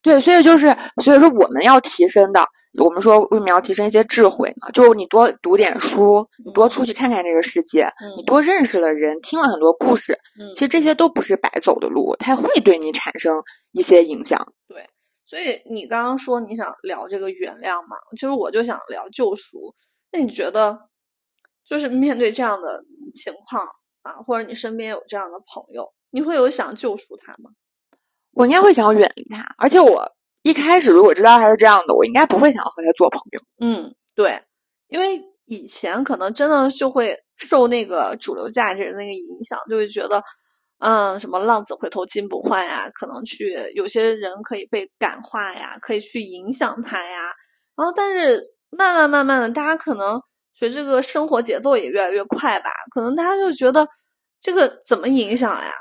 [0.03, 2.44] 对，所以就是，所以说我们要提升的，
[2.80, 4.68] 我们说为什么要提升一些智慧呢？
[4.72, 13.40] 就是你多读点书，你多出去看看这个世界，你嗯多认识了人，听了很多故事，嗯其，实这些都不是白走的路，它会对你产生
[13.70, 14.53] 一些影响。
[14.68, 14.84] 对
[15.24, 19.74] 所以你刚刚说你想聊这个原谅嘛，其实我就想聊救赎。
[20.11, 20.78] 那你觉得，
[21.64, 22.84] 就是面对这样的
[23.14, 23.64] 情况
[24.03, 27.50] 啊，或者你身边有这样的朋友，你会有想救赎他吗？
[28.33, 30.11] 我应该会想要远离他，而且我
[30.43, 33.41] 一开始如果知道他是这样的，我应该不会想要和他做朋友。
[33.61, 34.43] 嗯，对，
[34.89, 40.22] 因为以前可能真的就会受那个主流价值的那个影响，就会觉得，
[40.78, 47.20] 嗯，什么浪子回头金不换呀，可能去有些人可以被感化呀，可以去影响他呀。
[47.76, 50.20] 然后，但是慢慢慢慢的，大家可能
[50.55, 52.70] 随着这个生活节奏也越来越快吧。
[52.95, 53.87] 可能大家就觉得
[54.41, 55.72] 这个怎么影响呀？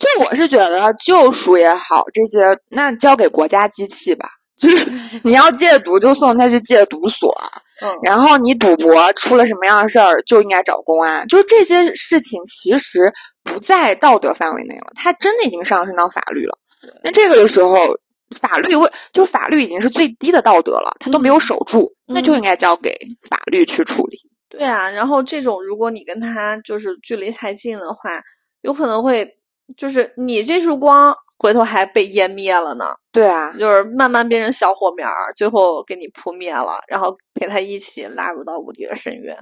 [0.00, 4.26] 就我是觉得救赎也好，这些那交给国家机器吧。
[4.56, 4.90] 就是
[5.24, 7.34] 你要戒毒，就送他去戒毒所。
[7.82, 11.26] 嗯，然后你赌博出了什么样的事儿，就应该找公安。
[11.28, 13.10] 就是这些事情其实
[13.42, 16.58] 不在道德范围内了，它真的已经上升到法律了。
[17.02, 17.96] 那这个的时候，
[18.38, 22.94] 法律会就是法律已经是最低的道德了，他都没有守住，那就应该交给
[23.28, 24.18] 法律去处理。
[24.50, 28.20] 对啊，然后这种如果你跟他就是距离太近的话，
[28.60, 29.38] 有可能会
[29.76, 31.14] 就是你这束光。
[31.42, 39.34] 回头还被湮灭了呢，对啊，就是慢慢变成小火苗儿，最后给你扑灭了，然后陪他一起拉入到无底的深渊。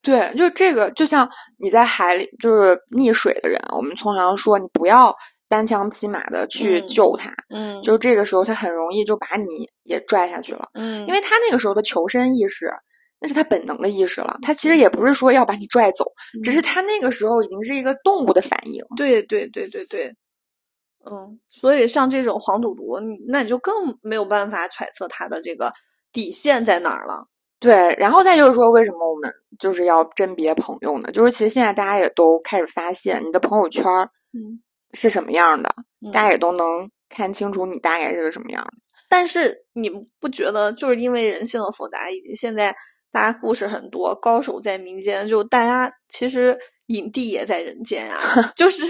[0.00, 1.28] 对，就这个，就像
[1.58, 5.12] 你在海里就是溺水的人，我们通常说你不要
[5.48, 12.72] 单枪匹马的去救他，嗯，就这个时候他很容易就把你也拽下去了，嗯，因为他那个时候的求生意识，
[13.20, 16.04] 那是他本能的意识了，他其实也不是说要把你拽走，
[16.42, 18.82] 只是他那个时候已经是一个动物的反应。
[18.96, 20.14] 对对对对对。
[21.10, 25.72] 嗯，所以像这种黄赌毒，你那你就更没有办法揣测他的这个
[26.12, 27.26] 底线在哪儿了。
[27.58, 31.10] 对，然后再就是说，为什么我们就是要甄别朋友呢？
[31.10, 33.84] 就是其实现在大家也都开始发现，你的朋友圈
[34.32, 34.62] 嗯
[34.92, 35.74] 是什么样的，
[36.12, 38.72] 大家也都能看清楚你大概是个什么样的。
[39.08, 39.90] 但是你
[40.20, 42.76] 不觉得，就是因为人性的复杂，以及现在
[43.12, 46.58] 大家故事很多，高手在民间，就大家其实。
[46.90, 48.18] 影帝也在人间啊，
[48.56, 48.82] 就是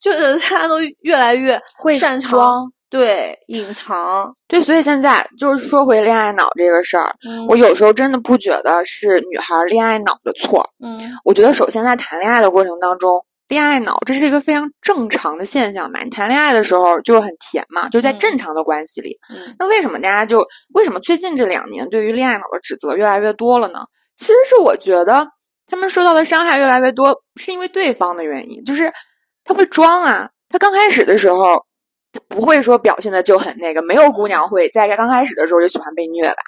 [0.00, 7.14] 就是大家都越来越会擅长对隐藏对，所以现在就是说回恋爱脑这个事儿，
[7.48, 10.68] 我有时候真的不觉得是女孩恋爱脑的错。
[10.82, 16.00] 嗯，我觉得首先在谈恋爱的过程当中，恋爱脑这是一个非常正常的现象吧。
[16.04, 19.16] 你谈恋爱的时候就是很甜嘛，就在正常的关系里。
[19.34, 23.80] 嗯，那为什么大家就为什么最近这两年对于恋爱脑的指责越来越多了呢？
[24.16, 25.26] 其实是我觉得。
[25.70, 28.90] 他们受到的伤害越来越多，是因为对方的原因，就是
[29.44, 30.30] 他会装啊。
[30.48, 31.62] 他刚开始的时候，
[32.10, 36.38] 他不会说表现的就很那个，没有姑娘会在刚开始的时候就喜欢被虐吧。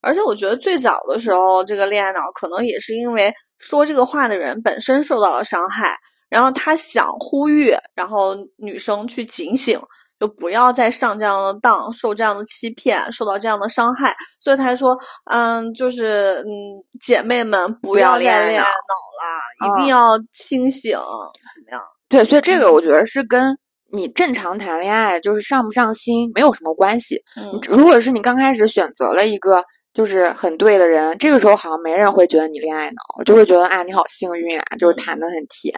[0.00, 5.98] 而且我觉得最早的时候，这个恋爱脑可能也是因为说这个话的人本身受到了伤害，
[6.32, 9.80] 然后他想呼吁，然后女生去警醒。
[10.20, 16.46] 就不要再上这样的当，受这样的欺骗，受到这样的伤害，所以他说，嗯，就是嗯，
[17.00, 18.64] 姐妹们不要恋爱脑了，
[19.66, 21.00] 一定要清醒，怎
[21.64, 21.82] 么样？
[22.08, 23.58] 对，所以这个我觉得是跟
[23.92, 27.20] 你正常谈恋爱就是上不上心没有什么关系。
[27.36, 29.64] 嗯，如果是你刚开始选择了一个
[29.94, 35.74] 就是很对的人，这个时候好像没人会觉得你恋爱脑，就会觉得啊你好幸运啊，就是谈的很甜。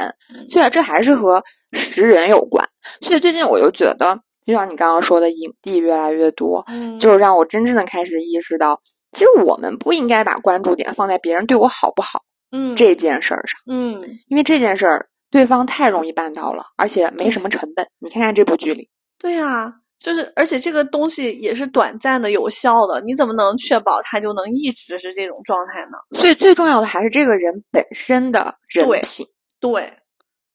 [0.49, 1.43] 所以这还是和
[1.73, 2.67] 识人有关。
[3.01, 4.21] 所以最近我就觉得。
[4.47, 6.63] 就像你刚刚说的，影帝越来越多，
[7.01, 8.79] 就是让我真正的开始意识到，
[9.13, 12.21] 其实我们不应该把关注点放在别人对我好不好，
[12.53, 17.87] 嗯，这件事儿上，嗯，因为这件事儿对方太容易办到了，而且没什么成本。
[18.01, 26.19] 你看看这部剧里，对啊，就是而且这个东西也是短暂的、有效的，你怎么能确保他就能一直是这种状态呢？
[26.19, 29.27] 所以最重要的还是这个人本身的人品。
[29.61, 29.99] 对，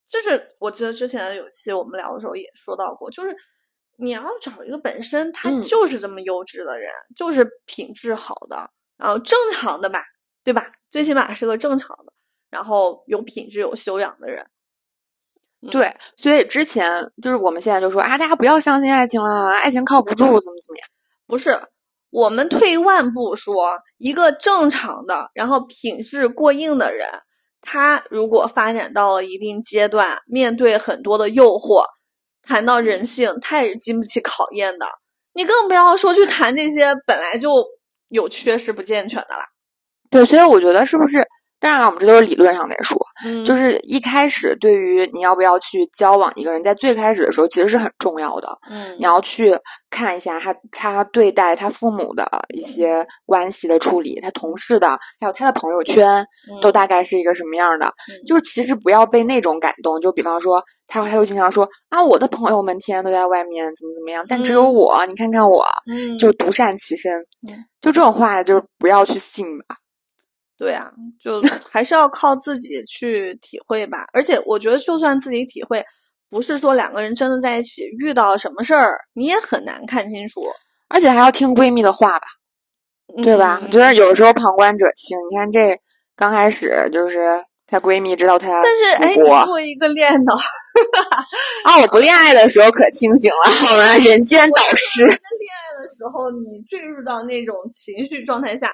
[0.07, 3.35] 就是我记得之前有期我们聊的时候也说到过，就是。
[4.01, 10.01] 你要找一个本身他就是这么优质的人，就是品质好的，然后正常的吧，
[10.41, 10.71] 对吧？
[10.89, 12.13] 最起码是个正常的，
[12.49, 14.47] 然后有品质、有修养的人。
[15.71, 16.89] 对，所以之前
[17.21, 20.87] 就是我们现在就说啊，大家不要相信爱情了，爱情靠不住，怎么怎么样？
[21.27, 21.59] 不是，
[22.09, 27.07] 我们退一万步说，一个正常的，然后品质过硬的人，
[27.61, 31.83] 他如果发展到了一定阶段，面对很多的诱惑。
[32.41, 34.87] 谈到人性，他也是经不起考验的。
[35.33, 37.63] 你更不要说去谈这些本来就
[38.07, 39.45] 有缺失、不健全的啦。
[40.09, 41.19] 对，所以我觉得是不是？
[41.59, 49.53] 当然了，我们这都是理论上在说，嗯，就是一开始对于你要不要去交往一个人，在最开始的时候其实是很重要的，嗯，你要去
[49.89, 54.87] 看一下他他对待他父母的一些关系的处理，他同事的，
[55.19, 56.25] 还有他的朋友圈
[56.61, 57.91] 都大概是一个什么样的，
[58.25, 67.11] 就是其实不要被那种感动，就比方说他他会经常说啊，我的朋友们天天都在外面怎么怎么样，但只有我，你看看我，嗯，就独善其身，
[67.81, 69.75] 就这种话就是不要去信吧。
[70.59, 71.41] 对啊，就
[71.71, 74.05] 还是要靠自己去体会吧。
[74.11, 75.81] 而且我觉得，就算自己体会，
[76.29, 80.41] 不是说两个人真的在一起遇到什么事儿，你也很难看清楚。
[80.89, 82.27] 而且还要听闺蜜的话吧，
[83.23, 83.61] 对吧？
[83.63, 85.17] 我觉得有时候旁观者清。
[85.31, 85.79] 你看这
[86.17, 90.35] 刚开始就是她闺蜜知道她，但是哎，你作为一个恋爱脑，
[91.63, 93.95] 啊，我不恋爱的时候可清醒了，好吗？
[93.97, 95.05] 人间导师。
[95.05, 98.69] 恋爱的时候，你坠入到那种情绪状态下。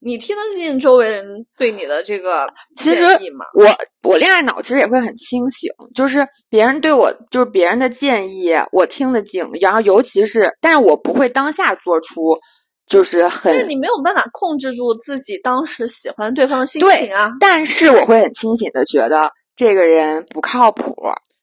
[0.00, 1.24] 你听得进周围人
[1.56, 3.44] 对你的这个其实建议吗？
[3.54, 3.66] 我
[4.08, 12.38] 我恋爱脑其实也会很清醒，就是别人对我就是别人的建议，我听得进，然后尤其是，但是我不会当下做出
[12.86, 20.94] 就是很你没有办法控制住自己当时喜欢对方的心情啊，但是我会很清醒的觉得这个人不靠谱，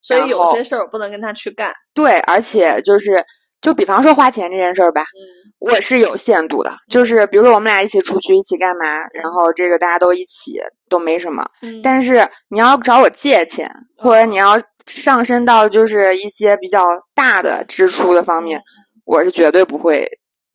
[0.02, 1.74] 所以有些事儿我不能跟他去干。
[1.94, 3.24] 对，而且就是
[3.66, 5.44] 就比方说花钱这件事儿吧，嗯。
[5.58, 18.62] 我是有限度的，就是比如说我们俩一起出去一起干嘛，然后这个大家都一起都没什么，嗯，但是你要找我借钱，或者你要上升到就是一些比较大的支出的方面，
[19.06, 20.08] 我是绝对不会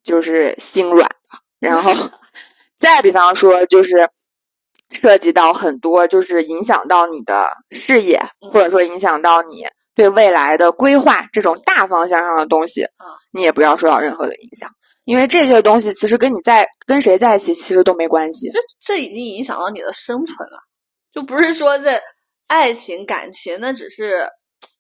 [0.05, 1.39] 就是心软的。
[1.59, 1.93] 然后
[2.79, 4.09] 再比方说，就是
[4.91, 8.21] 涉及到很多就是影响到你的事业，
[8.53, 12.85] 或者说影响到你对未来的规划这种大方向上的东西，
[13.33, 14.69] 你也不要受到任何的影响。
[15.05, 18.49] 因为这些东西其实跟你在跟谁在一起其实都没关系。
[18.51, 20.59] 这这已经影响到你的生存了，
[21.13, 21.99] 就不是说这
[22.47, 24.29] 爱情感情，那只是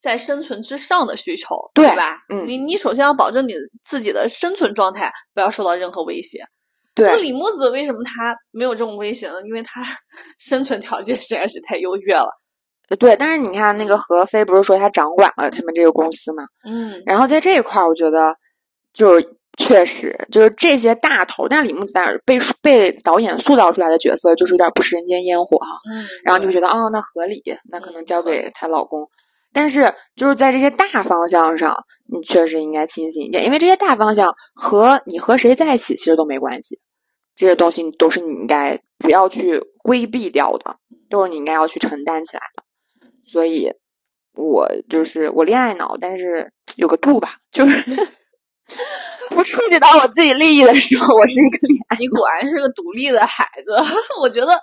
[0.00, 2.18] 在生存之上的需求，对吧？
[2.28, 6.44] 嗯你你首先要保证你自己的生存状态不要受到任何威胁。
[6.94, 9.40] 对那李木子为什么他没有这种威胁呢？
[9.46, 9.82] 因为他
[10.38, 12.28] 生存条件实在是太优越了。
[12.98, 16.44] 对，但是你看那个何飞不是说他掌管了他们这个公司嘛？
[16.64, 18.34] 嗯然后在这一块儿，我觉得
[18.92, 29.06] 就是确实就是这些大头，但是李木子当然被被导演塑造出来的角色就是有点不食人间烟火哈，嗯，然后你会觉得哦，那合理，那可能交给她老公。
[29.52, 31.76] 但是就是在这些大方向上，
[32.12, 36.76] 你确实应该清醒一点，因为这些大方向和你和谁在一起其实都没关系，
[37.34, 40.76] 这些东西都是你应该不要去规避掉的，
[41.10, 42.62] 都是你应该要去承担起来的。
[43.30, 43.70] 所以，
[44.34, 48.08] 我就是我恋爱脑，但是有个度吧，就是
[49.30, 51.96] 不触及到我自己利益的时候，我是一个恋爱。
[51.98, 53.72] 你果然是个独立的孩子。
[54.20, 54.58] 我觉得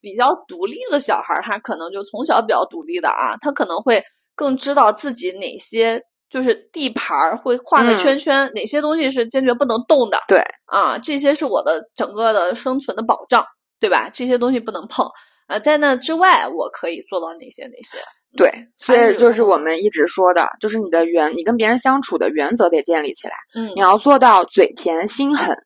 [0.00, 4.02] 比较独立的小孩儿，他可能就从小比较独立的啊，他可能会
[4.36, 6.00] 更知道自己哪些
[6.30, 10.18] 就是地盘儿会画个嗯圈圈，哪些东西是坚决不能动的。
[10.28, 13.44] 对啊，这些是我的整个的生存的保障，
[13.80, 14.08] 对吧？
[14.12, 15.10] 这些东西不能碰。
[15.46, 17.98] 啊，在那之外，我可以做到哪些哪些？
[18.36, 23.34] 对，所以就是我们一直说的，就是你的原，你跟别人相处的原则得建立起来。
[23.54, 25.56] 嗯你要做到嘴甜心狠，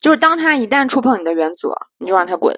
[0.00, 2.54] 就是当他一旦触碰你的原则，你就让他滚。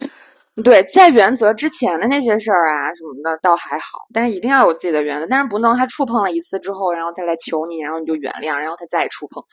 [0.64, 9.44] 对，在原则之前的那些事儿啊什么的倒还好，但是一定要有自己的原则，但是不能他触碰了一次之后，然后他来求你，然后你就原谅，然后他再触碰。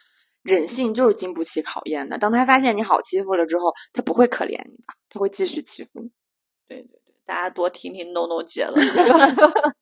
[0.43, 6.09] 人性就是经不起考验的，当他发现你好欺负了之后，他不会可怜你的，他会继续欺负你。
[6.73, 8.73] 对对对，大家多听听 No No 姐的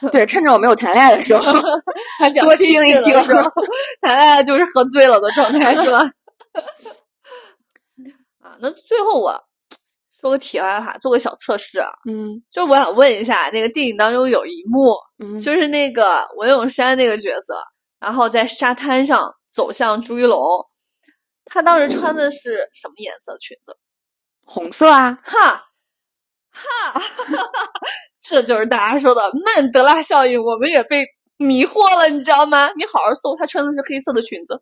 [0.10, 1.52] 对，趁着我没有谈恋爱的时候，
[2.18, 3.12] 还多听一听
[4.02, 5.98] 谈恋爱就是喝醉了的状态，是吧？
[8.42, 9.32] 啊，那最后我
[10.20, 17.54] 说个题外话，做个小测试啊，嗯就我想问一下，那个电影当中有一幕，嗯，就是那个文咏珊那个角色，
[18.00, 20.38] 然后在沙滩上走向朱一龙，
[21.44, 23.76] 他当时穿的是什么颜色裙子？
[24.44, 25.65] 红色啊，哈，
[26.56, 27.02] 哈，
[28.20, 31.04] 这就是大家说的曼德拉效应，我们也被
[31.36, 32.70] 迷惑了，你知道吗？
[32.76, 34.54] 你好好搜，她穿的是黑色的裙子，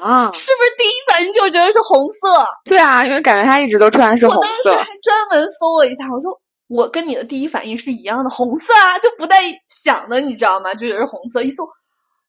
[0.00, 2.44] 啊，是不是第一反应就觉得是红色？
[2.64, 4.86] 对啊，因为感觉他一直都穿的是红色我当时还。
[5.02, 10.72] 专门搜了一下，我说我跟你的第一反应是一样的，红色啊，就不带想的，你知道吗？
[10.74, 11.66] 就觉得是红色，一搜，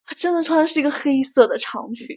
[0.06, 2.08] 她真的穿的是一个黑色的长裙。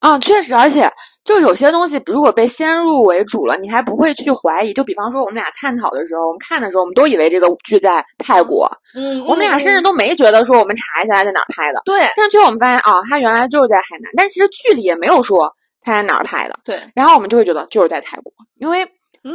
[0.00, 0.90] 啊，确实，而且
[1.24, 4.72] 就有些东西，如果被先入为主了，你还不会去怀疑。
[4.72, 11.82] 就比方说，我们俩探讨的时候，我们看的时候，我们都以为这个剧在泰国，嗯，我们俩甚至嗯都没觉得说我们查一下他在哪儿拍的。
[11.84, 16.54] 对但最后我们发现，啊，他原来就是在海南，但其实剧里也没有说他在哪儿拍的。
[16.64, 18.84] 对，然后我们就会觉得就是在泰国，因为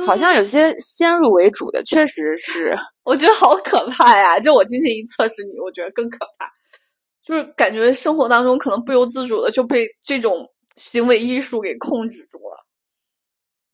[0.06, 2.74] 好嗯像有些先入为主的，确实是。
[3.04, 4.40] 我觉得好可怕呀！
[4.40, 6.46] 就我今天一测试你，我觉得更可怕，
[7.24, 12.68] 就是感觉生活当中可能不由自主的就被这种行为艺术给控制住了。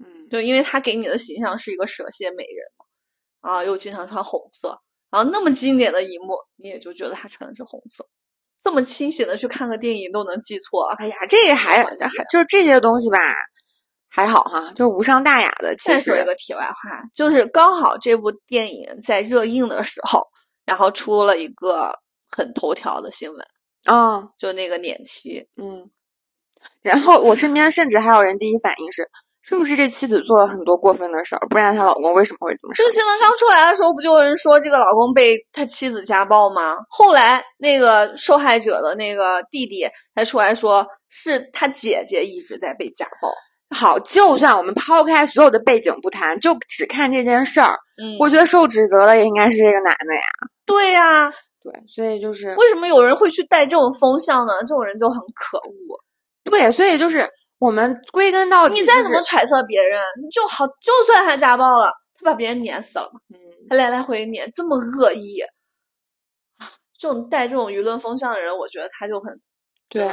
[0.05, 4.79] 嗯，就因为他给你的形象是一个蛇蝎美人嘛，啊，又经常穿红色，
[5.09, 8.07] 然后那么经典的一幕，你也就觉得他穿的是红色。
[8.61, 10.95] 这么清醒的去看个电影都能记错啊！
[10.99, 11.95] 哎呀，这个还还
[12.29, 13.17] 就这些东西吧，
[14.09, 15.73] 还好哈，就是无伤大雅的。
[15.77, 20.21] 其实再说一个题外话，就是刚好这部电影在热映的时候，
[20.65, 21.93] 然后出了一个
[22.29, 23.45] 很头条的新闻，
[23.85, 25.89] 啊，就那个撵妻，嗯，
[26.81, 29.09] 然后我身边甚至还有人第一反应是，
[29.41, 32.73] 是不是这妻子做了很多过分的事儿，不然她老公为什么会这么？
[32.75, 36.77] 这个新闻刚出来的时候，不就有人说这个老公被他妻子家暴吗？
[36.89, 43.31] 后来那个受害者的那个弟弟才出来说，是他姐姐一直在被家暴。
[43.75, 50.21] 好，就算我们抛开所有的背景不谈，就只看这件事儿，嗯，我觉得受指责的也应该是这个男的呀。
[50.65, 51.31] 对呀、
[51.61, 54.53] 对，所以就是为什么有人会去带这种风向呢？
[54.61, 55.99] 这种人就很可恶。
[56.45, 57.29] 对，所以就是
[57.59, 60.01] 我们归根到底、你再怎么揣测别人，
[60.31, 63.37] 就好，就算他家暴了，他把别人碾死了嘛，嗯，
[63.69, 65.39] 还来来回回碾，这么恶意。
[65.41, 65.49] 啊
[66.97, 69.39] 这种带这种舆论风向的人，我觉得他就很
[69.89, 70.09] 对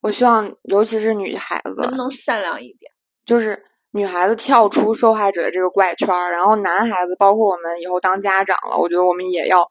[0.00, 2.90] 我希望尤其是女孩子能，不能善良一点？
[3.26, 9.68] 就是女孩子跳出受害者的这个怪圈儿，然后男孩子，包括我们以后当家长了，我觉得我们也要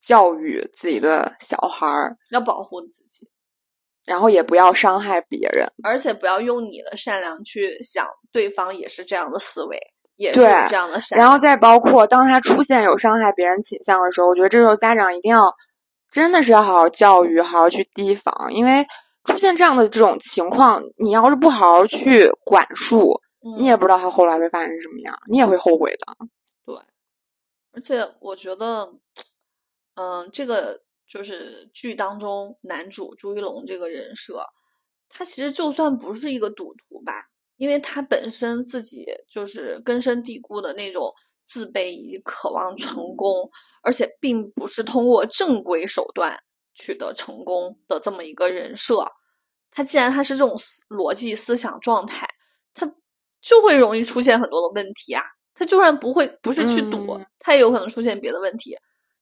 [0.00, 3.28] 教育自己的小孩儿，要保护自己，
[4.06, 5.66] 然后也不要伤害别人。
[5.82, 9.78] 而且不要用你的善良去想对方也是这样的思维，
[10.16, 11.24] 也是对这样的善良。
[11.24, 15.54] 然后再包括当他出现有伤害别人倾向的时候，我觉得这时候家长一定要
[16.10, 18.86] 真的是要好好教育，好好去提防，因为
[19.24, 23.20] 出现这样的这种情况，你要是不好好去管束，
[23.58, 26.26] 你也嗯不知道他后来会发生什么样，你也会后悔的。
[26.64, 26.74] 对
[27.72, 28.92] 而且我觉得，
[30.00, 34.42] 嗯，这个就是剧当中男主朱一龙这个人设，
[35.10, 37.12] 他其实就算不是一个赌徒吧，
[37.58, 41.12] 因为他本身自己就是根深蒂固的那种
[41.44, 43.50] 自卑以及渴望成功，
[43.82, 46.38] 而且并不是通过正规手段
[46.72, 49.04] 取得成功的这么一个人设。
[49.70, 52.26] 他既然他是这种思逻辑思想状态，
[52.72, 52.90] 他
[53.42, 55.22] 就会容易出现很多的问题啊。
[55.52, 58.74] 他就算不会不是去赌，嗯他也有可能出现别的问题，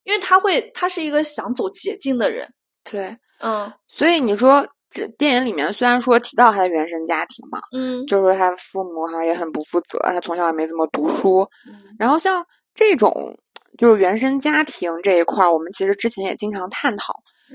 [0.03, 2.51] 因为他会他是一个想走捷径的人。
[2.83, 3.71] 对，嗯。
[3.87, 8.05] 所以你说这电影里面虽然说提到他的原生家庭嘛，嗯。
[8.07, 11.95] 就是说他父母好像也很不负责，他从小也没怎么读书，嗯。
[11.99, 13.37] 然后像这种
[13.77, 17.13] 就是原生家庭这一块儿，我们其实之前也经常探讨，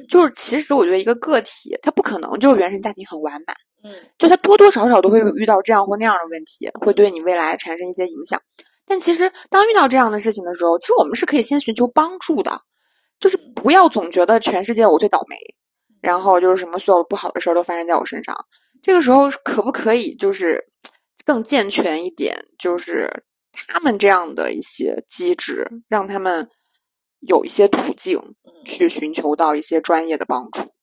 [0.08, 3.94] 就是其实我觉得一个个体他不可能就是原生家庭很完满，嗯。
[4.18, 8.40] 就他多多少少都会遇到这样或那样的问题，会对你未来产生一些影响。
[8.86, 12.60] 但其实当遇到这样的事情的时候，其实我们是可以先寻求帮助的，
[13.18, 15.36] 就是不要总觉得全世界我最倒霉，
[16.00, 18.36] 然后就是什么所有不好的事儿都发生在我身上。
[18.82, 20.62] 这个时候可不可以就是
[21.24, 26.48] 更健全一点，就是他们这样的一些机制，让他们
[27.20, 30.74] 有一些途径嗯去寻求到一些专业的帮助。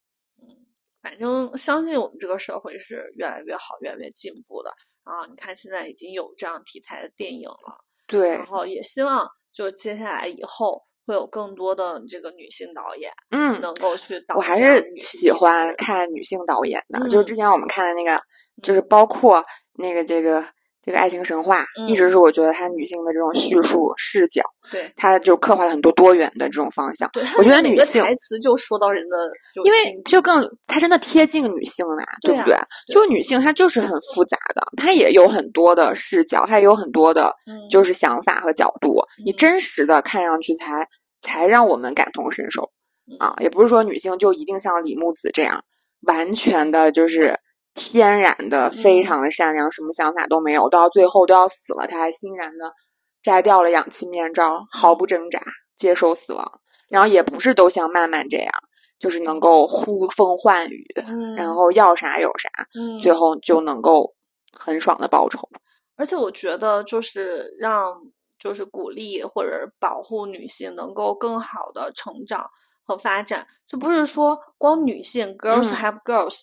[1.04, 4.72] 反正相信我们这个社会是越来越好、越来越进步的。
[5.04, 8.30] 啊，你看现在已经有这样题材的电影了，对。
[8.32, 18.22] 然，后也希望就接下来以后会有更多的这个女性导演嗯，能够去导我还是喜欢看女性导演的，就是嗯之前我们看的那个，
[18.62, 18.88] 就是嗯。
[18.88, 19.44] 包括
[19.80, 20.46] 那个这个
[20.84, 27.10] 这个爱情神话，一直嗯是我觉得它女性的这种叙述视角，对它就刻画了很多多元的这种方向。
[27.14, 29.18] 对，我觉得 女性台词就说到人的
[29.64, 32.56] 因为就更它真的贴近女性了，对对不对？
[32.88, 40.88] 对就是女性她就是很复杂的，她也有很多的视角，她也有很多的嗯就是想法和角度，你嗯真实的看上去才
[41.22, 42.72] 才让我们感同身受
[43.12, 43.36] 嗯啊！
[43.40, 45.64] 也不是说女性就一定像李木子这样
[46.08, 47.38] 完全的就是
[47.74, 49.06] 天然的非嗯。
[49.06, 52.74] 常的善良，什么想法都没有，到最后都要死了，她还欣然的
[53.22, 55.42] 摘掉了氧气面罩，毫不挣扎
[55.78, 56.62] 接受死亡。
[56.90, 58.52] 然后也不是都像曼曼这样，
[59.00, 64.14] 就是能够呼风唤雨，嗯，然后要啥有啥，嗯，最后就能够
[64.52, 65.48] 很爽的报仇。
[65.96, 68.02] 而且我觉得，就是让
[68.38, 72.50] 就是鼓励或者保护女性能够更好的成长
[72.84, 75.78] 和发展，这不是说光女性 girls 嗯。
[75.78, 76.42] help girls，、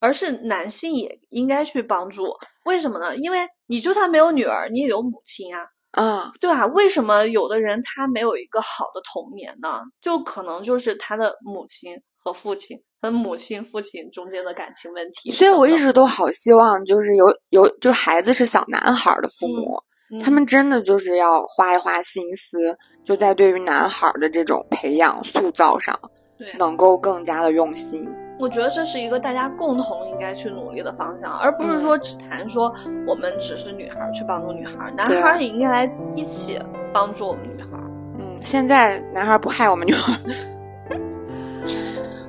[0.00, 2.34] 而是男性也应该去帮助。
[2.64, 3.16] 为什么呢？
[3.16, 6.66] 因为你就算没有女儿，你也有母亲啊，啊，对吧？
[6.66, 9.80] 为什么有的人他没有一个好的童年呢？
[10.00, 15.30] 就可能就是他的母亲和父亲和母亲、父亲中间的感情问题。
[15.30, 19.76] 所以我一直都好希望，就是有有，就孩子是小男孩儿的父母，
[20.22, 22.58] 他嗯们真的就是要花一花心思，
[23.04, 25.98] 就在对于男孩儿的这种培养塑造上，
[26.38, 28.06] 对能够更加的用心。
[28.40, 32.72] 我觉得这是一个大家共同应该去努力的方向，而不是嗯说只谈说
[33.06, 36.58] 我们只是女孩儿去帮助女孩儿，男孩儿也应该来一起
[36.92, 37.84] 帮助我们女孩儿。
[38.18, 40.18] 嗯，现在男孩儿不害我们女孩儿，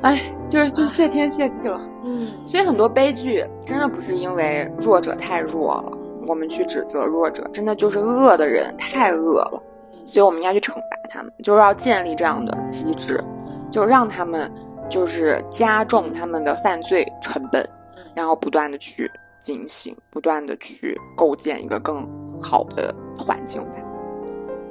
[0.04, 1.80] 哎，就是就谢天谢地了。
[2.04, 5.98] 嗯，所以很多悲剧真的不是因为弱者太弱了，
[6.28, 9.62] 我们去指责弱者，真的就是恶的人太恶了，
[10.08, 13.24] 所以我们应该去惩罚他们，就是要建立这样的机制，
[13.70, 14.52] 就让他们
[14.92, 17.68] 就是加重他们的犯罪成本，
[18.14, 22.08] 然后不断的去进行，不断的去构建一个更
[22.40, 23.72] 好的环境吧。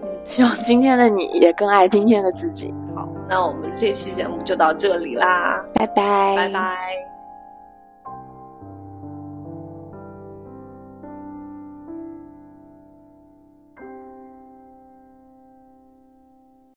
[0.03, 2.73] 嗯，希望今天的你也更爱今天的自己。
[2.95, 7.10] 好，那我们这期节目就到这里啦，拜拜，拜拜。